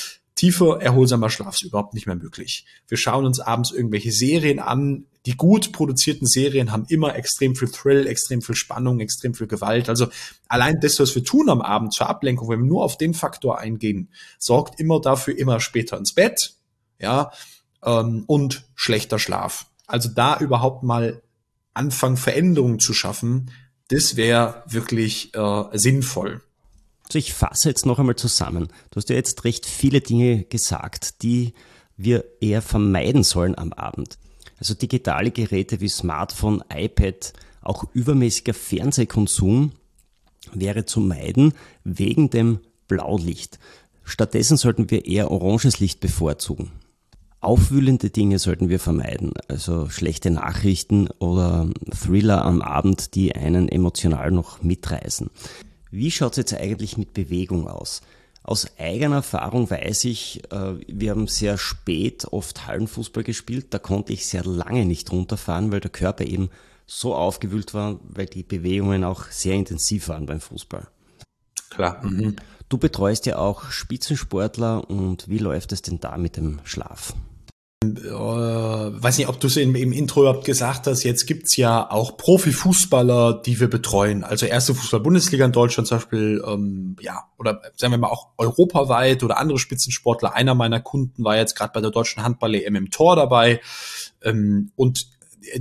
tiefer, 0.42 0.82
erholsamer 0.82 1.30
Schlaf 1.30 1.54
ist 1.54 1.62
überhaupt 1.62 1.94
nicht 1.94 2.08
mehr 2.08 2.16
möglich. 2.16 2.66
Wir 2.88 2.98
schauen 2.98 3.26
uns 3.26 3.38
abends 3.38 3.70
irgendwelche 3.70 4.10
Serien 4.10 4.58
an. 4.58 5.04
Die 5.24 5.36
gut 5.36 5.70
produzierten 5.70 6.26
Serien 6.26 6.72
haben 6.72 6.84
immer 6.88 7.14
extrem 7.14 7.54
viel 7.54 7.68
Thrill, 7.68 8.08
extrem 8.08 8.42
viel 8.42 8.56
Spannung, 8.56 8.98
extrem 8.98 9.34
viel 9.34 9.46
Gewalt. 9.46 9.88
Also 9.88 10.08
allein 10.48 10.80
das, 10.80 10.98
was 10.98 11.14
wir 11.14 11.22
tun 11.22 11.48
am 11.48 11.62
Abend 11.62 11.94
zur 11.94 12.08
Ablenkung, 12.08 12.48
wenn 12.48 12.58
wir 12.58 12.66
nur 12.66 12.82
auf 12.82 12.98
den 12.98 13.14
Faktor 13.14 13.60
eingehen, 13.60 14.08
sorgt 14.36 14.80
immer 14.80 15.00
dafür, 15.00 15.38
immer 15.38 15.60
später 15.60 15.96
ins 15.96 16.12
Bett, 16.12 16.56
ja, 16.98 17.30
ähm, 17.84 18.24
und 18.26 18.64
schlechter 18.74 19.20
Schlaf. 19.20 19.66
Also 19.86 20.08
da 20.08 20.38
überhaupt 20.38 20.82
mal 20.82 21.22
anfangen, 21.72 22.16
Veränderungen 22.16 22.80
zu 22.80 22.94
schaffen, 22.94 23.52
das 23.90 24.16
wäre 24.16 24.64
wirklich 24.66 25.32
äh, 25.36 25.64
sinnvoll. 25.74 26.42
Also 27.12 27.18
ich 27.18 27.34
fasse 27.34 27.68
jetzt 27.68 27.84
noch 27.84 27.98
einmal 27.98 28.16
zusammen. 28.16 28.68
Du 28.90 28.96
hast 28.96 29.10
ja 29.10 29.16
jetzt 29.16 29.44
recht 29.44 29.66
viele 29.66 30.00
Dinge 30.00 30.44
gesagt, 30.44 31.22
die 31.22 31.52
wir 31.98 32.24
eher 32.40 32.62
vermeiden 32.62 33.22
sollen 33.22 33.58
am 33.58 33.74
Abend. 33.74 34.16
Also 34.58 34.72
digitale 34.72 35.30
Geräte 35.30 35.82
wie 35.82 35.90
Smartphone, 35.90 36.64
iPad, 36.74 37.34
auch 37.60 37.84
übermäßiger 37.92 38.54
Fernsehkonsum 38.54 39.72
wäre 40.54 40.86
zu 40.86 41.00
meiden 41.00 41.52
wegen 41.84 42.30
dem 42.30 42.60
Blaulicht. 42.88 43.58
Stattdessen 44.04 44.56
sollten 44.56 44.90
wir 44.90 45.04
eher 45.04 45.30
oranges 45.30 45.80
Licht 45.80 46.00
bevorzugen. 46.00 46.72
Aufwühlende 47.42 48.08
Dinge 48.08 48.38
sollten 48.38 48.70
wir 48.70 48.80
vermeiden, 48.80 49.34
also 49.48 49.90
schlechte 49.90 50.30
Nachrichten 50.30 51.08
oder 51.18 51.68
Thriller 51.90 52.42
am 52.42 52.62
Abend, 52.62 53.14
die 53.14 53.34
einen 53.34 53.68
emotional 53.68 54.30
noch 54.30 54.62
mitreißen. 54.62 55.28
Wie 55.92 56.10
schaut 56.10 56.32
es 56.32 56.38
jetzt 56.38 56.54
eigentlich 56.54 56.96
mit 56.96 57.12
Bewegung 57.12 57.68
aus? 57.68 58.00
Aus 58.42 58.66
eigener 58.78 59.16
Erfahrung 59.16 59.70
weiß 59.70 60.04
ich, 60.04 60.42
äh, 60.50 60.74
wir 60.88 61.10
haben 61.10 61.28
sehr 61.28 61.58
spät 61.58 62.24
oft 62.32 62.66
Hallenfußball 62.66 63.22
gespielt. 63.22 63.66
Da 63.70 63.78
konnte 63.78 64.14
ich 64.14 64.26
sehr 64.26 64.42
lange 64.42 64.86
nicht 64.86 65.12
runterfahren, 65.12 65.70
weil 65.70 65.80
der 65.80 65.90
Körper 65.90 66.24
eben 66.24 66.48
so 66.86 67.14
aufgewühlt 67.14 67.74
war, 67.74 68.00
weil 68.02 68.24
die 68.26 68.42
Bewegungen 68.42 69.04
auch 69.04 69.26
sehr 69.26 69.54
intensiv 69.54 70.08
waren 70.08 70.24
beim 70.24 70.40
Fußball. 70.40 70.88
Klar. 71.68 72.04
Mhm. 72.04 72.36
Du 72.70 72.78
betreust 72.78 73.26
ja 73.26 73.36
auch 73.36 73.70
Spitzensportler 73.70 74.88
und 74.88 75.28
wie 75.28 75.38
läuft 75.38 75.72
es 75.72 75.82
denn 75.82 76.00
da 76.00 76.16
mit 76.16 76.38
dem 76.38 76.60
Schlaf? 76.64 77.14
Äh, 77.82 79.02
weiß 79.02 79.18
nicht, 79.18 79.28
ob 79.28 79.40
du 79.40 79.46
es 79.46 79.56
im, 79.56 79.74
im 79.74 79.92
Intro 79.92 80.20
überhaupt 80.22 80.44
gesagt 80.44 80.86
hast, 80.86 81.02
jetzt 81.02 81.26
gibt's 81.26 81.56
ja 81.56 81.90
auch 81.90 82.16
Profifußballer, 82.16 83.42
die 83.44 83.60
wir 83.60 83.68
betreuen. 83.68 84.24
Also 84.24 84.46
erste 84.46 84.74
Fußball-Bundesliga 84.74 85.44
in 85.44 85.52
Deutschland 85.52 85.88
zum 85.88 85.98
Beispiel, 85.98 86.42
ähm, 86.46 86.96
ja, 87.00 87.24
oder 87.38 87.60
sagen 87.76 87.92
wir 87.92 87.98
mal 87.98 88.08
auch 88.08 88.28
europaweit 88.38 89.22
oder 89.22 89.38
andere 89.38 89.58
Spitzensportler. 89.58 90.34
Einer 90.34 90.54
meiner 90.54 90.80
Kunden 90.80 91.24
war 91.24 91.36
jetzt 91.36 91.56
gerade 91.56 91.72
bei 91.74 91.80
der 91.80 91.90
deutschen 91.90 92.22
Handball-EM 92.22 92.76
im 92.76 92.90
Tor 92.90 93.16
dabei. 93.16 93.60
Ähm, 94.22 94.70
und 94.76 95.08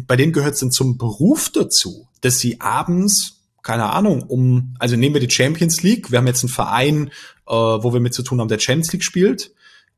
bei 0.05 0.15
denen 0.15 0.33
gehört 0.33 0.53
es 0.53 0.59
dann 0.59 0.71
zum 0.71 0.97
Beruf 0.97 1.49
dazu, 1.49 2.07
dass 2.21 2.39
sie 2.39 2.61
abends 2.61 3.37
keine 3.63 3.91
Ahnung, 3.91 4.23
um, 4.23 4.73
also 4.79 4.95
nehmen 4.95 5.13
wir 5.13 5.21
die 5.21 5.29
Champions 5.29 5.83
League, 5.83 6.11
wir 6.11 6.17
haben 6.17 6.25
jetzt 6.25 6.43
einen 6.43 6.49
Verein, 6.49 7.11
äh, 7.47 7.53
wo 7.53 7.93
wir 7.93 7.99
mit 7.99 8.13
zu 8.13 8.23
tun 8.23 8.41
haben, 8.41 8.47
der 8.47 8.57
Champions 8.57 8.91
League 8.91 9.03
spielt. 9.03 9.53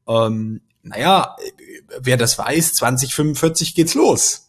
Ähm, 0.05 0.59
naja, 0.83 1.35
wer 1.99 2.17
das 2.17 2.37
weiß, 2.37 2.73
2045 2.73 3.73
geht's 3.73 3.95
los. 3.95 4.43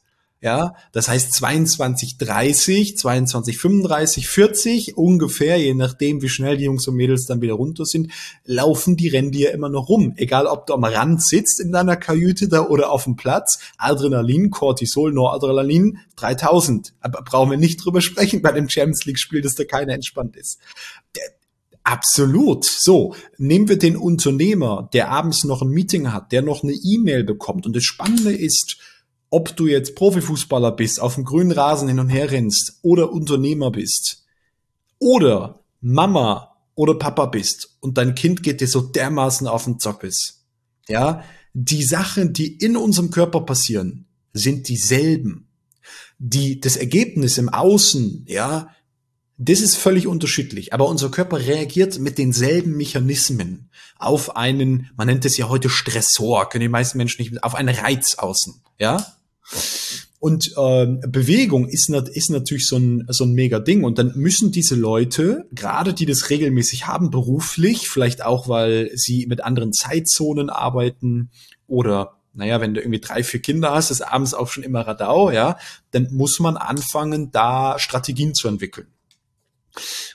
Ja, 0.45 0.75
das 0.93 1.09
heißt 1.09 1.33
22, 1.33 2.19
30, 2.19 2.99
22, 2.99 3.57
35, 3.57 4.29
40 4.29 4.99
ungefähr, 4.99 5.57
je 5.57 5.73
nachdem, 5.73 6.21
wie 6.21 6.29
schnell 6.29 6.59
die 6.59 6.65
Jungs 6.65 6.87
und 6.87 6.97
Mädels 6.97 7.25
dann 7.25 7.41
wieder 7.41 7.55
runter 7.55 7.87
sind, 7.87 8.13
laufen 8.45 8.99
die 8.99 9.09
Renndier 9.09 9.53
immer 9.53 9.71
noch 9.71 9.89
rum. 9.89 10.13
Egal, 10.19 10.47
ob 10.47 10.67
du 10.67 10.75
am 10.75 10.85
Rand 10.85 11.23
sitzt 11.23 11.61
in 11.61 11.73
deiner 11.73 11.97
Kajüte 11.97 12.49
da 12.49 12.67
oder 12.67 12.91
auf 12.91 13.05
dem 13.05 13.17
Platz. 13.17 13.59
Adrenalin, 13.79 14.51
Cortisol, 14.51 15.15
Noradrenalin, 15.15 16.01
3000. 16.17 16.93
Aber 17.01 17.23
brauchen 17.23 17.51
wir 17.51 17.57
nicht 17.57 17.83
drüber 17.83 18.03
sprechen 18.03 18.43
bei 18.43 18.53
dem 18.53 18.69
Champions 18.69 19.07
League 19.07 19.19
Spiel, 19.19 19.41
dass 19.41 19.55
da 19.55 19.65
keiner 19.65 19.95
entspannt 19.95 20.37
ist. 20.37 20.59
Absolut. 21.85 22.65
So, 22.65 23.15
nehmen 23.37 23.69
wir 23.69 23.79
den 23.79 23.97
Unternehmer, 23.97 24.89
der 24.93 25.11
abends 25.11 25.45
noch 25.45 25.61
ein 25.63 25.69
Meeting 25.69 26.13
hat, 26.13 26.33
der 26.33 26.43
noch 26.43 26.63
eine 26.63 26.73
E-Mail 26.73 27.25
bekommt. 27.25 27.67
Und 27.67 27.77
das 27.77 27.85
Spannende 27.85 28.33
ist, 28.33 28.79
ob 29.29 29.55
du 29.55 29.67
jetzt 29.67 29.95
Profifußballer 29.95 30.73
bist, 30.73 31.01
auf 31.01 31.17
dem 31.17 31.25
grünen 31.25 31.53
Rasen 31.53 31.89
hin 31.89 31.99
und 31.99 32.09
her 32.09 32.31
rennst 32.31 32.79
oder 32.83 33.13
Unternehmer 33.13 33.71
bist 33.71 34.25
oder 34.99 35.65
Mama 35.81 36.57
oder 36.75 36.95
Papa 36.95 37.27
bist 37.27 37.77
und 37.81 37.99
dein 37.99 38.15
Kind 38.15 38.43
geht 38.43 38.61
dir 38.61 38.69
so 38.69 38.81
dermaßen 38.81 39.47
auf 39.47 39.65
den 39.65 39.79
Zockes. 39.79 40.47
Ja, 40.89 41.23
die 41.53 41.85
Sachen, 41.85 42.33
die 42.33 42.57
in 42.57 42.77
unserem 42.77 43.11
Körper 43.11 43.41
passieren, 43.43 44.07
sind 44.33 44.69
dieselben. 44.69 45.49
Die, 46.19 46.61
das 46.61 46.77
Ergebnis 46.77 47.39
im 47.39 47.49
Außen, 47.49 48.25
ja, 48.29 48.69
das 49.37 49.61
ist 49.61 49.77
völlig 49.77 50.07
unterschiedlich, 50.07 50.73
aber 50.73 50.89
unser 50.89 51.11
Körper 51.11 51.41
reagiert 51.41 51.99
mit 51.99 52.19
denselben 52.19 52.77
Mechanismen 52.77 53.71
auf 53.99 54.37
einen, 54.37 54.91
man 54.97 55.07
nennt 55.07 55.25
es 55.25 55.37
ja 55.37 55.49
heute 55.49 55.69
Stressor, 55.69 56.49
können 56.49 56.63
die 56.63 56.69
meisten 56.69 56.99
Menschen 56.99 57.23
nicht, 57.23 57.43
auf 57.43 57.55
einen 57.55 57.75
Reiz 57.75 58.17
außen, 58.17 58.55
ja? 58.79 59.05
Und 60.21 60.55
äh, 60.57 60.87
Bewegung 61.07 61.69
ist, 61.69 61.91
ist 61.91 62.31
natürlich 62.31 62.67
so 62.67 62.79
ein, 62.79 63.05
so 63.09 63.25
ein 63.25 63.35
mega 63.35 63.59
Ding. 63.59 63.85
Und 63.85 63.99
dann 63.99 64.13
müssen 64.17 64.53
diese 64.53 64.75
Leute, 64.75 65.47
gerade 65.53 65.93
die 65.93 66.07
das 66.07 66.31
regelmäßig 66.31 66.87
haben, 66.87 67.11
beruflich, 67.11 67.91
vielleicht 67.91 68.25
auch, 68.25 68.49
weil 68.49 68.91
sie 68.95 69.27
mit 69.27 69.45
anderen 69.45 69.75
Zeitzonen 69.75 70.49
arbeiten 70.49 71.31
oder 71.67 72.17
naja, 72.33 72.61
wenn 72.63 72.73
du 72.73 72.81
irgendwie 72.81 73.01
drei, 73.01 73.23
vier 73.23 73.41
Kinder 73.41 73.73
hast, 73.73 73.91
ist 73.91 74.01
abends 74.01 74.33
auch 74.33 74.49
schon 74.49 74.65
immer 74.65 74.81
Radau, 74.81 75.31
ja, 75.31 75.59
dann 75.91 76.09
muss 76.11 76.41
man 76.41 76.57
anfangen, 76.57 77.31
da 77.31 77.79
Strategien 77.79 78.35
zu 78.35 78.49
entwickeln. 78.49 78.87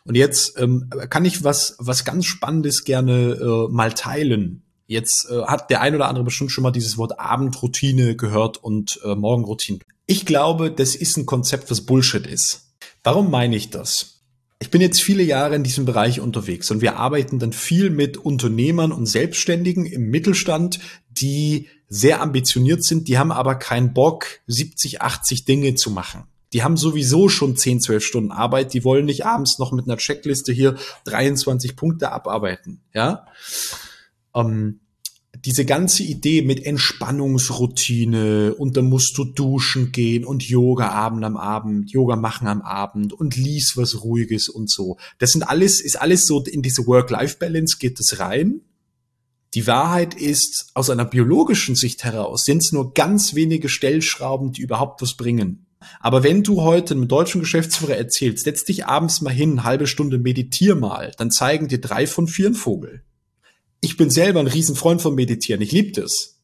Und 0.05 0.15
jetzt 0.15 0.57
ähm, 0.57 0.89
kann 1.09 1.25
ich 1.25 1.43
was, 1.43 1.75
was 1.79 2.05
ganz 2.05 2.25
Spannendes 2.25 2.83
gerne 2.83 3.33
äh, 3.33 3.71
mal 3.71 3.93
teilen. 3.93 4.63
Jetzt 4.87 5.29
äh, 5.29 5.43
hat 5.43 5.69
der 5.69 5.81
ein 5.81 5.95
oder 5.95 6.07
andere 6.07 6.23
bestimmt 6.23 6.51
schon 6.51 6.63
mal 6.63 6.71
dieses 6.71 6.97
Wort 6.97 7.19
Abendroutine 7.19 8.15
gehört 8.15 8.57
und 8.57 8.99
äh, 9.03 9.15
Morgenroutine. 9.15 9.79
Ich 10.07 10.25
glaube, 10.25 10.71
das 10.71 10.95
ist 10.95 11.17
ein 11.17 11.25
Konzept, 11.25 11.69
was 11.69 11.81
Bullshit 11.81 12.25
ist. 12.25 12.71
Warum 13.03 13.29
meine 13.29 13.55
ich 13.55 13.69
das? 13.69 14.23
Ich 14.61 14.71
bin 14.71 14.81
jetzt 14.81 15.01
viele 15.01 15.23
Jahre 15.23 15.55
in 15.55 15.63
diesem 15.63 15.85
Bereich 15.85 16.19
unterwegs 16.19 16.69
und 16.69 16.81
wir 16.81 16.97
arbeiten 16.97 17.39
dann 17.39 17.53
viel 17.53 17.89
mit 17.89 18.17
Unternehmern 18.17 18.91
und 18.91 19.05
Selbstständigen 19.05 19.85
im 19.85 20.09
Mittelstand, 20.09 20.79
die 21.09 21.69
sehr 21.87 22.21
ambitioniert 22.21 22.83
sind, 22.83 23.07
die 23.07 23.17
haben 23.17 23.31
aber 23.31 23.55
keinen 23.55 23.93
Bock, 23.93 24.25
70, 24.47 25.01
80 25.01 25.45
Dinge 25.45 25.75
zu 25.75 25.91
machen. 25.91 26.23
Die 26.53 26.63
haben 26.63 26.77
sowieso 26.77 27.29
schon 27.29 27.55
10, 27.55 27.81
12 27.81 28.03
Stunden 28.03 28.31
Arbeit, 28.31 28.73
die 28.73 28.83
wollen 28.83 29.05
nicht 29.05 29.25
abends 29.25 29.59
noch 29.59 29.71
mit 29.71 29.85
einer 29.85 29.97
Checkliste 29.97 30.51
hier 30.51 30.77
23 31.05 31.75
Punkte 31.75 32.11
abarbeiten, 32.11 32.81
ja? 32.93 33.25
Ähm, 34.33 34.79
diese 35.45 35.63
ganze 35.63 36.03
Idee 36.03 36.41
mit 36.41 36.65
Entspannungsroutine 36.65 38.55
und 38.55 38.75
dann 38.75 38.85
musst 38.85 39.17
du 39.17 39.23
duschen 39.23 39.91
gehen 39.91 40.25
und 40.25 40.43
Yoga 40.43 40.89
Abend 40.89 41.23
am 41.23 41.37
Abend, 41.37 41.91
Yoga 41.91 42.15
machen 42.15 42.47
am 42.47 42.61
Abend 42.61 43.13
und 43.13 43.37
lies 43.37 43.77
was 43.77 44.03
Ruhiges 44.03 44.49
und 44.49 44.69
so. 44.69 44.97
Das 45.17 45.31
sind 45.31 45.43
alles, 45.43 45.79
ist 45.81 46.01
alles 46.01 46.25
so 46.25 46.43
in 46.43 46.61
diese 46.61 46.87
Work-Life-Balance 46.87 47.77
geht 47.79 47.99
es 47.99 48.19
rein. 48.19 48.61
Die 49.53 49.65
Wahrheit 49.65 50.13
ist, 50.13 50.71
aus 50.73 50.89
einer 50.89 51.05
biologischen 51.05 51.75
Sicht 51.75 52.03
heraus 52.03 52.43
sind 52.43 52.61
es 52.61 52.71
nur 52.71 52.93
ganz 52.93 53.33
wenige 53.33 53.69
Stellschrauben, 53.69 54.51
die 54.51 54.61
überhaupt 54.61 55.01
was 55.01 55.15
bringen. 55.15 55.65
Aber 55.99 56.23
wenn 56.23 56.43
du 56.43 56.61
heute 56.61 56.93
einem 56.93 57.07
deutschen 57.07 57.41
Geschäftsführer 57.41 57.95
erzählst, 57.95 58.43
setz 58.43 58.65
dich 58.65 58.85
abends 58.85 59.21
mal 59.21 59.33
hin, 59.33 59.63
halbe 59.63 59.87
Stunde 59.87 60.17
meditier 60.17 60.75
mal, 60.75 61.11
dann 61.17 61.31
zeigen 61.31 61.67
dir 61.67 61.79
drei 61.79 62.05
von 62.05 62.27
vier 62.27 62.47
einen 62.47 62.55
Vogel 62.55 63.03
ich 63.81 63.97
bin 63.97 64.09
selber 64.09 64.39
ein 64.39 64.47
Riesenfreund 64.47 65.01
von 65.01 65.15
Meditieren. 65.15 65.61
Ich 65.61 65.71
liebe 65.71 65.91
das. 66.01 66.39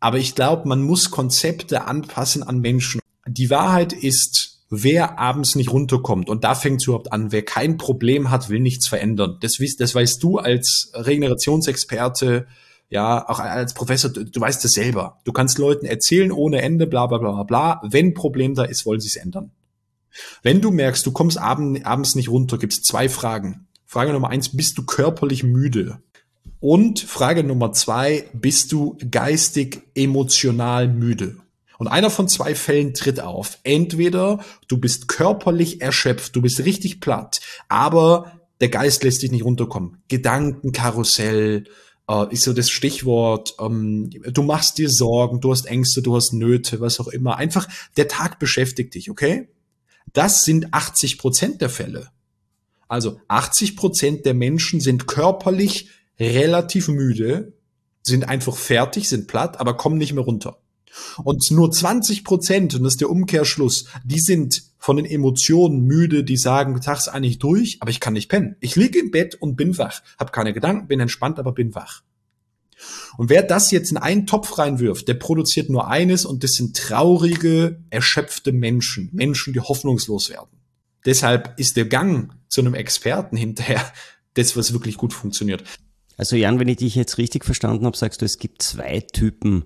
Aber 0.00 0.18
ich 0.18 0.34
glaube, 0.34 0.68
man 0.68 0.82
muss 0.82 1.10
Konzepte 1.10 1.84
anpassen 1.86 2.42
an 2.42 2.60
Menschen. 2.60 3.00
Die 3.26 3.50
Wahrheit 3.50 3.92
ist, 3.92 4.62
wer 4.70 5.18
abends 5.18 5.56
nicht 5.56 5.70
runterkommt, 5.70 6.28
und 6.28 6.44
da 6.44 6.54
fängt 6.54 6.80
es 6.80 6.86
überhaupt 6.86 7.12
an, 7.12 7.32
wer 7.32 7.44
kein 7.44 7.76
Problem 7.76 8.30
hat, 8.30 8.48
will 8.48 8.60
nichts 8.60 8.88
verändern. 8.88 9.38
Das, 9.40 9.58
das 9.78 9.94
weißt 9.94 10.22
du 10.22 10.38
als 10.38 10.92
Regenerationsexperte, 10.94 12.46
ja, 12.90 13.28
auch 13.28 13.38
als 13.38 13.74
Professor, 13.74 14.10
du, 14.10 14.24
du 14.24 14.40
weißt 14.40 14.64
das 14.64 14.72
selber. 14.72 15.20
Du 15.24 15.32
kannst 15.32 15.58
Leuten 15.58 15.86
erzählen 15.86 16.32
ohne 16.32 16.62
Ende, 16.62 16.86
bla 16.86 17.06
bla 17.06 17.18
bla 17.18 17.42
bla. 17.42 17.82
Wenn 17.84 18.14
Problem 18.14 18.54
da 18.54 18.64
ist, 18.64 18.86
wollen 18.86 19.00
sie 19.00 19.08
es 19.08 19.16
ändern. 19.16 19.50
Wenn 20.42 20.60
du 20.60 20.70
merkst, 20.70 21.04
du 21.06 21.12
kommst 21.12 21.38
abend, 21.38 21.84
abends 21.84 22.14
nicht 22.14 22.30
runter, 22.30 22.58
gibt 22.58 22.72
es 22.72 22.82
zwei 22.82 23.08
Fragen. 23.08 23.66
Frage 23.84 24.12
Nummer 24.12 24.30
eins, 24.30 24.56
bist 24.56 24.78
du 24.78 24.84
körperlich 24.84 25.42
müde? 25.42 26.02
Und 26.60 27.00
Frage 27.00 27.44
Nummer 27.44 27.72
zwei, 27.72 28.28
bist 28.32 28.72
du 28.72 28.96
geistig, 29.10 29.82
emotional 29.94 30.88
müde? 30.88 31.36
Und 31.78 31.86
einer 31.86 32.10
von 32.10 32.26
zwei 32.26 32.54
Fällen 32.54 32.92
tritt 32.92 33.20
auf. 33.20 33.58
Entweder 33.62 34.40
du 34.66 34.78
bist 34.78 35.06
körperlich 35.08 35.80
erschöpft, 35.80 36.34
du 36.34 36.42
bist 36.42 36.64
richtig 36.64 37.00
platt, 37.00 37.40
aber 37.68 38.32
der 38.60 38.68
Geist 38.68 39.04
lässt 39.04 39.22
dich 39.22 39.30
nicht 39.30 39.44
runterkommen. 39.44 40.02
Gedankenkarussell 40.08 41.64
äh, 42.08 42.32
ist 42.32 42.42
so 42.42 42.52
das 42.52 42.70
Stichwort. 42.70 43.54
Ähm, 43.60 44.10
du 44.10 44.42
machst 44.42 44.78
dir 44.78 44.90
Sorgen, 44.90 45.40
du 45.40 45.52
hast 45.52 45.66
Ängste, 45.66 46.02
du 46.02 46.16
hast 46.16 46.32
Nöte, 46.32 46.80
was 46.80 47.00
auch 47.00 47.08
immer. 47.08 47.36
Einfach 47.36 47.68
der 47.96 48.08
Tag 48.08 48.38
beschäftigt 48.38 48.94
dich, 48.94 49.10
okay? 49.10 49.48
Das 50.12 50.42
sind 50.42 50.72
80 50.72 51.18
Prozent 51.18 51.60
der 51.60 51.68
Fälle. 51.68 52.10
Also 52.88 53.20
80 53.28 53.76
Prozent 53.76 54.24
der 54.24 54.34
Menschen 54.34 54.80
sind 54.80 55.06
körperlich 55.06 55.90
relativ 56.18 56.88
müde, 56.88 57.52
sind 58.02 58.26
einfach 58.26 58.56
fertig, 58.56 59.08
sind 59.08 59.26
platt, 59.28 59.60
aber 59.60 59.76
kommen 59.76 59.98
nicht 59.98 60.14
mehr 60.14 60.24
runter. 60.24 60.58
Und 61.22 61.44
nur 61.50 61.70
20 61.70 62.24
Prozent, 62.24 62.74
und 62.74 62.82
das 62.82 62.94
ist 62.94 63.02
der 63.02 63.10
Umkehrschluss, 63.10 63.84
die 64.04 64.20
sind 64.20 64.62
von 64.78 64.96
den 64.96 65.06
Emotionen 65.06 65.82
müde, 65.82 66.24
die 66.24 66.36
sagen, 66.36 66.80
tags 66.80 67.08
eigentlich 67.08 67.38
durch, 67.38 67.78
aber 67.80 67.90
ich 67.90 68.00
kann 68.00 68.12
nicht 68.12 68.28
pennen. 68.28 68.56
Ich 68.60 68.76
liege 68.76 68.98
im 68.98 69.10
Bett 69.10 69.34
und 69.34 69.56
bin 69.56 69.76
wach, 69.78 70.02
habe 70.18 70.32
keine 70.32 70.52
Gedanken, 70.52 70.88
bin 70.88 71.00
entspannt, 71.00 71.38
aber 71.38 71.52
bin 71.52 71.74
wach. 71.74 72.02
Und 73.16 73.28
wer 73.28 73.42
das 73.42 73.70
jetzt 73.70 73.90
in 73.90 73.96
einen 73.96 74.26
Topf 74.26 74.58
reinwirft, 74.58 75.08
der 75.08 75.14
produziert 75.14 75.68
nur 75.68 75.88
eines 75.88 76.24
und 76.24 76.44
das 76.44 76.52
sind 76.52 76.76
traurige, 76.76 77.82
erschöpfte 77.90 78.52
Menschen, 78.52 79.10
Menschen, 79.12 79.52
die 79.52 79.60
hoffnungslos 79.60 80.30
werden. 80.30 80.58
Deshalb 81.04 81.58
ist 81.58 81.76
der 81.76 81.86
Gang 81.86 82.32
zu 82.48 82.60
einem 82.60 82.74
Experten 82.74 83.36
hinterher 83.36 83.82
das, 84.34 84.56
was 84.56 84.72
wirklich 84.72 84.96
gut 84.96 85.12
funktioniert. 85.12 85.64
Also 86.16 86.36
Jan, 86.36 86.58
wenn 86.58 86.68
ich 86.68 86.78
dich 86.78 86.94
jetzt 86.94 87.18
richtig 87.18 87.44
verstanden 87.44 87.86
habe, 87.86 87.96
sagst 87.96 88.20
du, 88.20 88.26
es 88.26 88.38
gibt 88.38 88.62
zwei 88.62 89.00
Typen. 89.00 89.64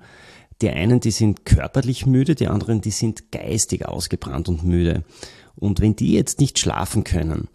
Die 0.63 0.71
einen, 0.71 1.01
die 1.01 1.11
sind 1.11 1.45
körperlich 1.45 2.07
müde, 2.07 2.37
die 2.37 2.47
anderen, 2.47 2.81
die 2.81 2.93
sind 2.93 3.33
geistig 3.33 3.87
ausgebrannt 3.87 4.49
und 4.49 4.63
müde. 4.63 5.03
Und 5.57 5.81
wenn 5.81 5.97
die 5.97 6.13
jetzt 6.13 6.39
nicht 6.39 6.61
schlafen 6.61 7.03
können, 7.03 7.49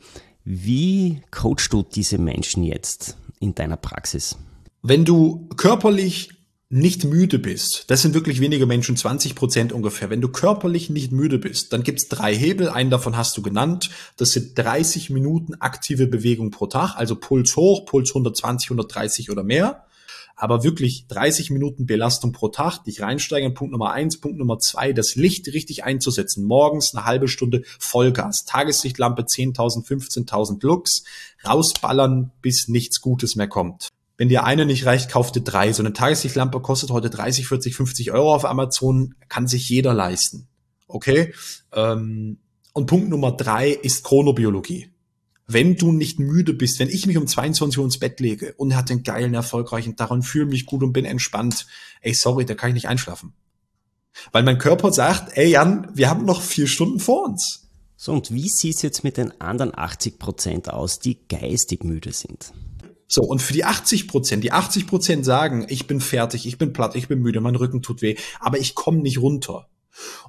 wie 0.43 1.21
coachst 1.31 1.71
du 1.71 1.83
diese 1.83 2.17
Menschen 2.17 2.63
jetzt 2.63 3.17
in 3.39 3.55
deiner 3.55 3.77
Praxis? 3.77 4.37
Wenn 4.83 5.05
du 5.05 5.47
körperlich 5.55 6.31
nicht 6.69 7.05
müde 7.05 7.39
bist, 7.39 7.85
das 7.87 8.01
sind 8.01 8.13
wirklich 8.13 8.41
wenige 8.41 8.65
Menschen, 8.65 8.97
20 8.97 9.35
Prozent 9.35 9.71
ungefähr. 9.71 10.09
Wenn 10.09 10.19
du 10.19 10.27
körperlich 10.27 10.89
nicht 10.89 11.13
müde 11.13 11.39
bist, 11.39 11.71
dann 11.71 11.83
gibt's 11.83 12.09
drei 12.09 12.35
Hebel. 12.35 12.67
Einen 12.67 12.89
davon 12.89 13.15
hast 13.15 13.37
du 13.37 13.41
genannt. 13.41 13.89
Das 14.17 14.33
sind 14.33 14.57
30 14.57 15.09
Minuten 15.11 15.55
aktive 15.55 16.07
Bewegung 16.07 16.51
pro 16.51 16.67
Tag, 16.67 16.95
also 16.97 17.15
Puls 17.15 17.55
hoch, 17.55 17.85
Puls 17.85 18.09
120, 18.11 18.69
130 18.69 19.31
oder 19.31 19.43
mehr. 19.43 19.86
Aber 20.39 20.63
wirklich 20.63 21.07
30 21.07 21.49
Minuten 21.49 21.87
Belastung 21.87 22.31
pro 22.31 22.49
Tag, 22.49 22.83
dich 22.83 23.01
reinsteigen. 23.01 23.55
Punkt 23.55 23.71
Nummer 23.71 23.91
eins. 23.91 24.19
Punkt 24.19 24.37
Nummer 24.37 24.59
zwei, 24.59 24.93
das 24.93 25.15
Licht 25.15 25.47
richtig 25.47 25.83
einzusetzen. 25.83 26.45
Morgens 26.45 26.93
eine 26.93 27.05
halbe 27.05 27.27
Stunde 27.27 27.63
Vollgas. 27.79 28.45
Tageslichtlampe 28.45 29.23
10.000, 29.23 29.87
15.000 29.87 30.63
Lux. 30.63 31.03
Rausballern, 31.43 32.31
bis 32.43 32.67
nichts 32.67 33.01
Gutes 33.01 33.35
mehr 33.35 33.47
kommt. 33.47 33.89
Wenn 34.15 34.29
dir 34.29 34.43
eine 34.43 34.67
nicht 34.67 34.85
reicht, 34.85 35.09
kauf 35.09 35.31
dir 35.31 35.41
drei. 35.41 35.73
So 35.73 35.81
eine 35.81 35.93
Tageslichtlampe 35.93 36.59
kostet 36.59 36.91
heute 36.91 37.09
30, 37.09 37.47
40, 37.47 37.75
50 37.75 38.11
Euro 38.11 38.33
auf 38.33 38.45
Amazon, 38.45 39.15
kann 39.29 39.47
sich 39.47 39.67
jeder 39.69 39.95
leisten. 39.95 40.47
Okay? 40.87 41.33
Ähm, 41.73 42.37
und 42.73 42.85
Punkt 42.85 43.09
Nummer 43.09 43.31
drei 43.31 43.71
ist 43.71 44.03
Chronobiologie. 44.03 44.91
Wenn 45.49 45.77
du 45.77 45.93
nicht 45.93 46.19
müde 46.19 46.53
bist, 46.53 46.79
wenn 46.79 46.89
ich 46.89 47.07
mich 47.07 47.17
um 47.17 47.25
22 47.25 47.79
Uhr 47.79 47.85
ins 47.85 47.99
Bett 47.99 48.19
lege 48.19 48.53
und 48.57 48.75
hatte 48.75 48.91
einen 48.93 49.03
geilen, 49.03 49.33
erfolgreichen 49.33 49.95
Tag 49.95 50.11
und 50.11 50.23
fühle 50.23 50.47
mich 50.47 50.65
gut 50.65 50.83
und 50.83 50.91
bin 50.91 51.05
entspannt, 51.05 51.67
ey, 52.01 52.13
sorry, 52.13 52.45
da 52.45 52.53
kann 52.53 52.69
ich 52.69 52.73
nicht 52.73 52.89
einschlafen. 52.89 53.33
Weil 54.33 54.43
mein 54.43 54.57
Körper 54.57 54.91
sagt, 54.91 55.37
ey 55.37 55.51
Jan, 55.51 55.87
wir 55.93 56.09
haben 56.09 56.25
noch 56.25 56.41
vier 56.41 56.67
Stunden 56.67 56.99
vor 56.99 57.25
uns. 57.25 57.69
So, 57.95 58.11
und 58.11 58.31
wie 58.31 58.49
sieht's 58.49 58.81
jetzt 58.81 59.03
mit 59.05 59.15
den 59.15 59.39
anderen 59.39 59.75
80 59.75 60.19
Prozent 60.19 60.69
aus, 60.69 60.99
die 60.99 61.17
geistig 61.29 61.83
müde 61.83 62.11
sind? 62.11 62.53
So, 63.07 63.23
und 63.23 63.41
für 63.41 63.53
die 63.53 63.63
80 63.63 64.07
Prozent, 64.09 64.43
die 64.43 64.51
80 64.51 64.85
Prozent 64.85 65.23
sagen, 65.23 65.65
ich 65.69 65.87
bin 65.87 66.01
fertig, 66.01 66.45
ich 66.45 66.57
bin 66.57 66.73
platt, 66.73 66.95
ich 66.95 67.07
bin 67.07 67.21
müde, 67.21 67.39
mein 67.39 67.55
Rücken 67.55 67.81
tut 67.81 68.01
weh, 68.01 68.17
aber 68.39 68.59
ich 68.59 68.75
komme 68.75 68.99
nicht 68.99 69.19
runter. 69.19 69.69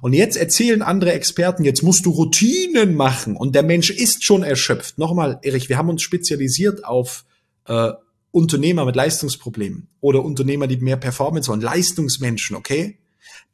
Und 0.01 0.13
jetzt 0.13 0.37
erzählen 0.37 0.81
andere 0.81 1.13
Experten, 1.13 1.63
jetzt 1.63 1.83
musst 1.83 2.05
du 2.05 2.11
Routinen 2.11 2.95
machen 2.95 3.35
und 3.35 3.55
der 3.55 3.63
Mensch 3.63 3.89
ist 3.89 4.23
schon 4.23 4.43
erschöpft. 4.43 4.97
Nochmal, 4.97 5.39
Erich, 5.43 5.69
wir 5.69 5.77
haben 5.77 5.89
uns 5.89 6.01
spezialisiert 6.01 6.85
auf 6.85 7.25
äh, 7.65 7.91
Unternehmer 8.31 8.85
mit 8.85 8.95
Leistungsproblemen 8.95 9.87
oder 10.01 10.23
Unternehmer, 10.23 10.67
die 10.67 10.77
mehr 10.77 10.97
Performance 10.97 11.49
wollen, 11.49 11.61
Leistungsmenschen, 11.61 12.55
okay? 12.55 12.99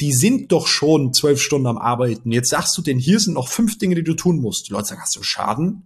Die 0.01 0.12
sind 0.12 0.51
doch 0.51 0.67
schon 0.67 1.13
zwölf 1.13 1.41
Stunden 1.41 1.67
am 1.67 1.78
Arbeiten. 1.78 2.32
Jetzt 2.32 2.49
sagst 2.49 2.78
du 2.78 2.82
denen, 2.82 2.99
hier 2.99 3.19
sind 3.19 3.34
noch 3.34 3.47
fünf 3.47 3.78
Dinge, 3.78 3.95
die 3.95 4.04
du 4.04 4.13
tun 4.13 4.41
musst. 4.41 4.67
Die 4.67 4.73
Leute 4.73 4.89
sagen, 4.89 5.01
hast 5.01 5.15
du 5.15 5.23
Schaden? 5.23 5.84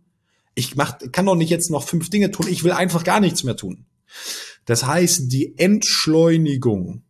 Ich 0.56 0.76
mach, 0.76 0.98
kann 1.12 1.28
doch 1.28 1.36
nicht 1.36 1.52
jetzt 1.52 1.70
noch 1.70 1.84
fünf 1.84 2.10
Dinge 2.10 2.32
tun. 2.32 2.48
Ich 2.50 2.64
will 2.64 2.72
einfach 2.72 3.04
gar 3.04 3.20
nichts 3.20 3.44
mehr 3.44 3.56
tun. 3.56 3.86
Das 4.66 4.86
heißt, 4.86 5.32
die 5.32 5.58
Entschleunigung, 5.58 7.04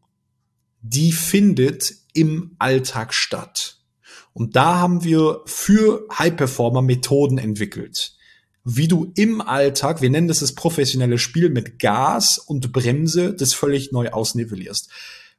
die 0.81 1.13
findet 1.13 1.95
im 2.13 2.55
Alltag 2.59 3.13
statt. 3.13 3.77
Und 4.33 4.55
da 4.55 4.75
haben 4.79 5.03
wir 5.03 5.41
für 5.45 6.05
High 6.17 6.35
Performer 6.35 6.81
Methoden 6.81 7.37
entwickelt. 7.37 8.15
Wie 8.63 8.87
du 8.87 9.11
im 9.15 9.41
Alltag, 9.41 10.01
wir 10.01 10.09
nennen 10.09 10.27
das 10.27 10.39
das 10.39 10.53
professionelle 10.53 11.17
Spiel 11.17 11.49
mit 11.49 11.79
Gas 11.79 12.37
und 12.37 12.71
Bremse, 12.71 13.33
das 13.33 13.53
völlig 13.53 13.91
neu 13.91 14.09
ausnivellierst. 14.09 14.89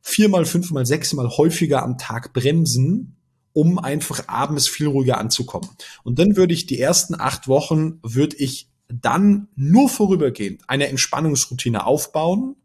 Viermal, 0.03 0.47
fünfmal, 0.47 0.87
sechsmal 0.87 1.29
häufiger 1.29 1.83
am 1.83 1.99
Tag 1.99 2.33
bremsen, 2.33 3.17
um 3.53 3.79
einfach 3.79 4.29
abends 4.29 4.69
viel 4.69 4.87
ruhiger 4.87 5.19
anzukommen. 5.19 5.69
Und 6.03 6.19
dann 6.19 6.37
würde 6.37 6.55
ich 6.55 6.67
die 6.67 6.81
ersten 6.81 7.15
acht 7.15 7.49
Wochen, 7.49 8.01
würde 8.03 8.37
ich 8.37 8.69
dann 8.89 9.49
nur 9.55 9.89
vorübergehend 9.89 10.63
eine 10.67 10.89
Entspannungsroutine 10.89 11.87
aufbauen, 11.87 12.57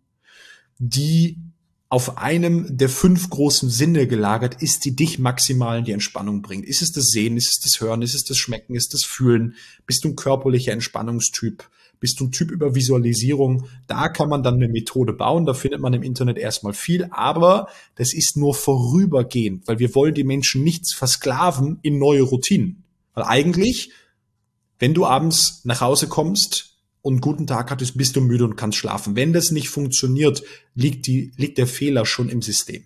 die 0.78 1.40
auf 1.90 2.18
einem 2.18 2.78
der 2.78 2.90
fünf 2.90 3.30
großen 3.30 3.70
Sinne 3.70 4.08
gelagert 4.08 4.62
ist, 4.62 4.86
die 4.86 4.96
dich 4.96 5.20
maximal 5.20 5.80
in 5.80 5.86
die 5.86 5.92
Entspannung 5.92 6.42
bringt. 6.42 6.66
Ist 6.66 6.82
es 6.82 6.92
das 6.92 7.06
Sehen, 7.08 7.38
ist 7.38 7.48
es 7.48 7.60
das 7.64 7.80
Hören, 7.80 8.02
ist 8.02 8.16
es 8.16 8.24
das 8.24 8.38
Schmecken, 8.38 8.76
ist 8.76 8.94
es 8.94 9.02
das 9.02 9.10
Fühlen? 9.10 9.56
Bist 9.86 10.04
du 10.04 10.10
ein 10.10 10.16
körperlicher 10.16 10.72
Entspannungstyp? 10.72 11.70
Bist 12.00 12.20
du 12.20 12.26
ein 12.26 12.32
Typ 12.32 12.52
über 12.52 12.76
Visualisierung? 12.76 13.68
Da 13.88 14.10
kann 14.10 14.30
man 14.30 14.44
dann 14.44 14.56
eine 14.56 14.68
Methode 14.68 15.14
bauen. 15.14 15.46
Da 15.46 15.54
findet 15.54 15.80
man 15.80 15.94
im 15.94 16.04
Internet 16.04 16.38
erstmal 16.38 16.74
viel, 16.74 17.08
aber 17.12 17.68
das 17.96 18.14
ist 18.14 18.36
nur 18.36 18.54
vorübergehend, 18.54 19.68
weil 19.68 19.80
wir 19.80 19.96
wollen 19.96 20.14
die 20.14 20.24
Menschen 20.24 20.64
nicht 20.64 20.92
versklaven 20.94 21.80
in 21.82 21.98
neue 21.98 22.24
Routinen. 22.24 22.84
Weil 23.14 23.24
eigentlich, 23.24 23.92
wenn 24.80 24.94
du 24.94 25.06
abends 25.06 25.62
nach 25.64 25.82
Hause 25.82 26.08
kommst, 26.08 26.75
und 27.06 27.22
guten 27.22 27.46
Tag 27.46 27.70
hattest, 27.70 27.96
bist 27.96 28.16
du 28.16 28.22
müde 28.22 28.46
und 28.46 28.56
kannst 28.56 28.80
schlafen. 28.80 29.16
Wenn 29.16 29.32
das 29.32 29.52
nicht 29.52 29.70
funktioniert, 29.70 30.42
liegt, 30.74 31.06
die, 31.06 31.32
liegt 31.38 31.60
der 31.60 31.68
Fehler 31.68 32.04
schon 32.04 32.30
im 32.30 32.42
System. 32.42 32.84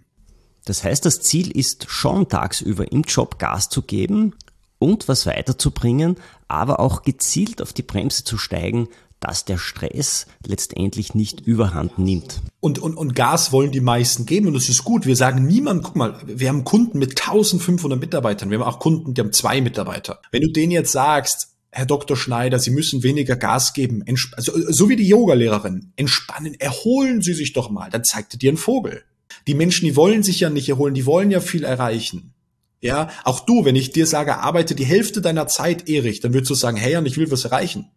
Das 0.66 0.84
heißt, 0.84 1.06
das 1.06 1.22
Ziel 1.22 1.50
ist 1.58 1.90
schon 1.90 2.28
tagsüber 2.28 2.92
im 2.92 3.04
Job 3.04 3.40
Gas 3.40 3.70
zu 3.70 3.82
geben 3.82 4.36
und 4.78 5.08
was 5.08 5.26
weiterzubringen, 5.26 6.18
aber 6.50 6.82
auch 6.82 7.04
gezielt 7.04 7.62
auf 7.62 7.72
die 7.72 7.82
Bremse 7.82 8.26
zu 8.26 8.38
steigen, 8.38 8.90
dass 9.22 9.46
der 9.46 9.58
Stress 9.58 10.28
letztendlich 10.46 11.16
nicht 11.16 11.40
überhand 11.40 11.98
nimmt. 11.98 12.42
Und, 12.60 12.78
und, 12.78 12.96
und 12.96 13.16
Gas 13.16 13.54
wollen 13.54 13.72
die 13.72 13.80
meisten 13.80 14.26
geben 14.26 14.48
und 14.48 14.54
das 14.54 14.68
ist 14.68 14.84
gut. 14.84 15.06
Wir 15.06 15.16
sagen 15.16 15.46
niemand, 15.46 15.84
guck 15.84 15.96
mal, 15.96 16.20
wir 16.26 16.50
haben 16.50 16.66
Kunden 16.66 17.00
mit 17.00 17.12
1500 17.22 17.98
Mitarbeitern, 17.98 18.50
wir 18.52 18.60
haben 18.60 18.68
auch 18.68 18.80
Kunden, 18.80 19.14
die 19.14 19.22
haben 19.22 19.32
zwei 19.32 19.62
Mitarbeiter. 19.62 20.20
Wenn 20.32 20.42
du 20.42 20.52
denen 20.52 20.74
jetzt 20.74 20.92
sagst, 20.92 21.56
Herr 21.72 21.86
Dr. 21.86 22.18
Schneider, 22.18 22.58
Sie 22.60 22.72
müssen 22.72 23.04
weniger 23.04 23.36
Gas 23.36 23.74
geben. 23.74 24.04
Also, 24.34 24.54
so 24.72 24.90
wie 24.90 24.96
die 24.96 25.08
Yogalehrerin. 25.08 25.94
Entspannen, 25.96 26.56
erholen 26.60 27.22
Sie 27.22 27.34
sich 27.34 27.54
doch 27.54 27.70
mal. 27.70 27.90
Dann 27.90 28.04
zeigte 28.04 28.38
dir 28.38 28.52
ein 28.52 28.58
Vogel. 28.58 29.04
Die 29.48 29.54
Menschen, 29.54 29.86
die 29.86 29.96
wollen 29.96 30.24
sich 30.24 30.40
ja 30.40 30.50
nicht 30.50 30.70
erholen, 30.70 30.96
die 30.96 31.06
wollen 31.06 31.32
ja 31.32 31.42
viel 31.42 31.64
erreichen. 31.64 32.34
Ja, 32.82 33.10
auch 33.24 33.42
du, 33.42 33.66
wenn 33.66 33.76
ich 33.76 33.92
dir 33.92 34.08
sage, 34.08 34.38
arbeite 34.38 34.74
die 34.74 34.86
Hälfte 34.86 35.22
deiner 35.22 35.48
Zeit, 35.48 35.90
Erich, 35.90 36.22
dann 36.22 36.34
würdest 36.34 36.50
du 36.50 36.56
sagen, 36.56 36.78
hey, 36.78 36.96
und 36.96 37.06
ich 37.06 37.18
will 37.18 37.30
was 37.30 37.46
erreichen. 37.46 37.92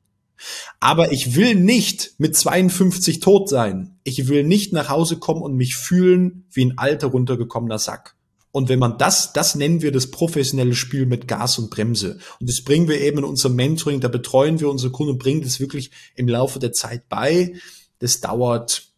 Aber 0.80 1.12
ich 1.12 1.36
will 1.36 1.54
nicht 1.54 2.14
mit 2.18 2.36
52 2.36 3.20
tot 3.20 3.48
sein. 3.48 3.98
Ich 4.02 4.26
will 4.26 4.42
nicht 4.42 4.72
nach 4.72 4.88
Hause 4.88 5.18
kommen 5.18 5.40
und 5.40 5.54
mich 5.54 5.76
fühlen 5.76 6.46
wie 6.50 6.64
ein 6.64 6.78
alter 6.78 7.08
runtergekommener 7.08 7.78
Sack. 7.78 8.16
Und 8.52 8.68
wenn 8.68 8.78
man 8.78 8.98
das, 8.98 9.32
das 9.32 9.54
nennen 9.54 9.80
wir 9.80 9.92
das 9.92 10.10
professionelle 10.10 10.74
Spiel 10.74 11.06
mit 11.06 11.26
Gas 11.26 11.58
und 11.58 11.70
Bremse. 11.70 12.18
Und 12.38 12.48
das 12.48 12.62
bringen 12.62 12.86
wir 12.86 13.00
eben 13.00 13.18
in 13.18 13.24
unserem 13.24 13.56
Mentoring, 13.56 14.00
da 14.00 14.08
betreuen 14.08 14.60
wir 14.60 14.68
unsere 14.68 14.92
Kunden 14.92 15.14
und 15.14 15.18
bringen 15.18 15.42
das 15.42 15.58
wirklich 15.58 15.90
im 16.14 16.28
Laufe 16.28 16.58
der 16.58 16.72
Zeit 16.72 17.08
bei. 17.08 17.54
Das 17.98 18.20
dauert 18.20 18.92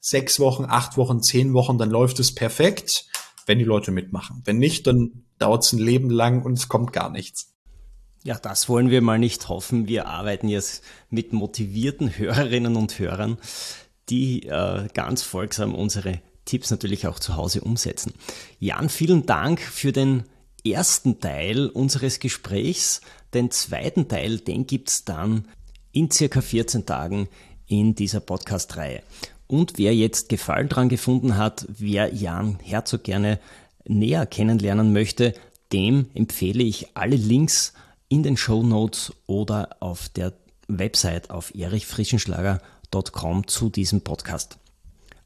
sechs 0.00 0.38
Wochen, 0.38 0.66
acht 0.68 0.98
Wochen, 0.98 1.22
zehn 1.22 1.54
Wochen, 1.54 1.78
dann 1.78 1.90
läuft 1.90 2.20
es 2.20 2.34
perfekt, 2.34 3.06
wenn 3.46 3.58
die 3.58 3.64
Leute 3.64 3.90
mitmachen. 3.90 4.42
Wenn 4.44 4.58
nicht, 4.58 4.86
dann 4.86 5.24
dauert 5.38 5.64
es 5.64 5.72
ein 5.72 5.78
Leben 5.78 6.10
lang 6.10 6.42
und 6.42 6.52
es 6.58 6.68
kommt 6.68 6.92
gar 6.92 7.10
nichts. 7.10 7.54
Ja, 8.24 8.38
das 8.38 8.68
wollen 8.68 8.90
wir 8.90 9.00
mal 9.00 9.18
nicht 9.18 9.48
hoffen. 9.48 9.88
Wir 9.88 10.06
arbeiten 10.06 10.48
jetzt 10.48 10.84
mit 11.08 11.32
motivierten 11.32 12.10
Hörerinnen 12.18 12.76
und 12.76 12.98
Hörern, 12.98 13.38
die 14.10 14.46
äh, 14.46 14.88
ganz 14.92 15.22
folgsam 15.22 15.74
unsere 15.74 16.20
Tipps 16.48 16.70
natürlich 16.70 17.06
auch 17.06 17.18
zu 17.18 17.36
Hause 17.36 17.60
umsetzen. 17.60 18.14
Jan, 18.58 18.88
vielen 18.88 19.26
Dank 19.26 19.60
für 19.60 19.92
den 19.92 20.24
ersten 20.66 21.20
Teil 21.20 21.68
unseres 21.68 22.20
Gesprächs. 22.20 23.02
Den 23.34 23.50
zweiten 23.50 24.08
Teil, 24.08 24.38
den 24.38 24.66
gibt 24.66 24.88
es 24.88 25.04
dann 25.04 25.44
in 25.92 26.10
circa 26.10 26.40
14 26.40 26.86
Tagen 26.86 27.28
in 27.66 27.94
dieser 27.94 28.20
Podcast-Reihe. 28.20 29.02
Und 29.46 29.78
wer 29.78 29.94
jetzt 29.94 30.28
Gefallen 30.28 30.68
dran 30.68 30.88
gefunden 30.88 31.36
hat, 31.36 31.66
wer 31.68 32.14
Jan 32.14 32.58
Herzog 32.62 33.04
gerne 33.04 33.38
näher 33.86 34.26
kennenlernen 34.26 34.92
möchte, 34.92 35.34
dem 35.72 36.06
empfehle 36.14 36.62
ich 36.62 36.88
alle 36.94 37.16
Links 37.16 37.74
in 38.08 38.22
den 38.22 38.36
Show 38.38 38.62
Notes 38.62 39.12
oder 39.26 39.76
auf 39.80 40.08
der 40.08 40.32
Website 40.66 41.30
auf 41.30 41.54
erichfrischenschlager.com 41.54 43.46
zu 43.46 43.68
diesem 43.68 44.00
Podcast. 44.00 44.58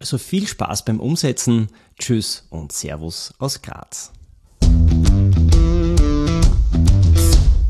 Also 0.02 0.18
viel 0.18 0.46
Spaß 0.48 0.84
beim 0.84 0.98
Umsetzen. 0.98 1.68
Tschüss 1.96 2.44
und 2.50 2.72
Servus 2.72 3.32
aus 3.38 3.62
Graz. 3.62 4.10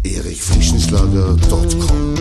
erichfrischenschlager.com 0.02 2.14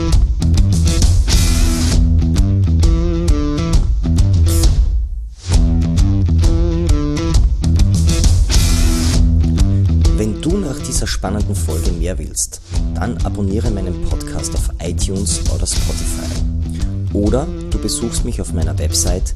Wenn 10.17 10.41
du 10.41 10.58
nach 10.58 10.78
dieser 10.80 11.08
spannenden 11.08 11.56
Folge 11.56 11.93
mehr 11.93 12.17
willst, 12.17 12.60
dann 12.95 13.17
abonniere 13.19 13.71
meinen 13.71 14.02
Podcast 14.10 14.54
auf 14.56 14.71
iTunes 14.84 15.39
oder 15.56 15.65
Spotify. 15.65 16.28
Oder 17.13 17.47
du 17.69 17.80
besuchst 17.80 18.26
mich 18.26 18.41
auf 18.41 18.52
meiner 18.52 18.78
Website 18.78 19.36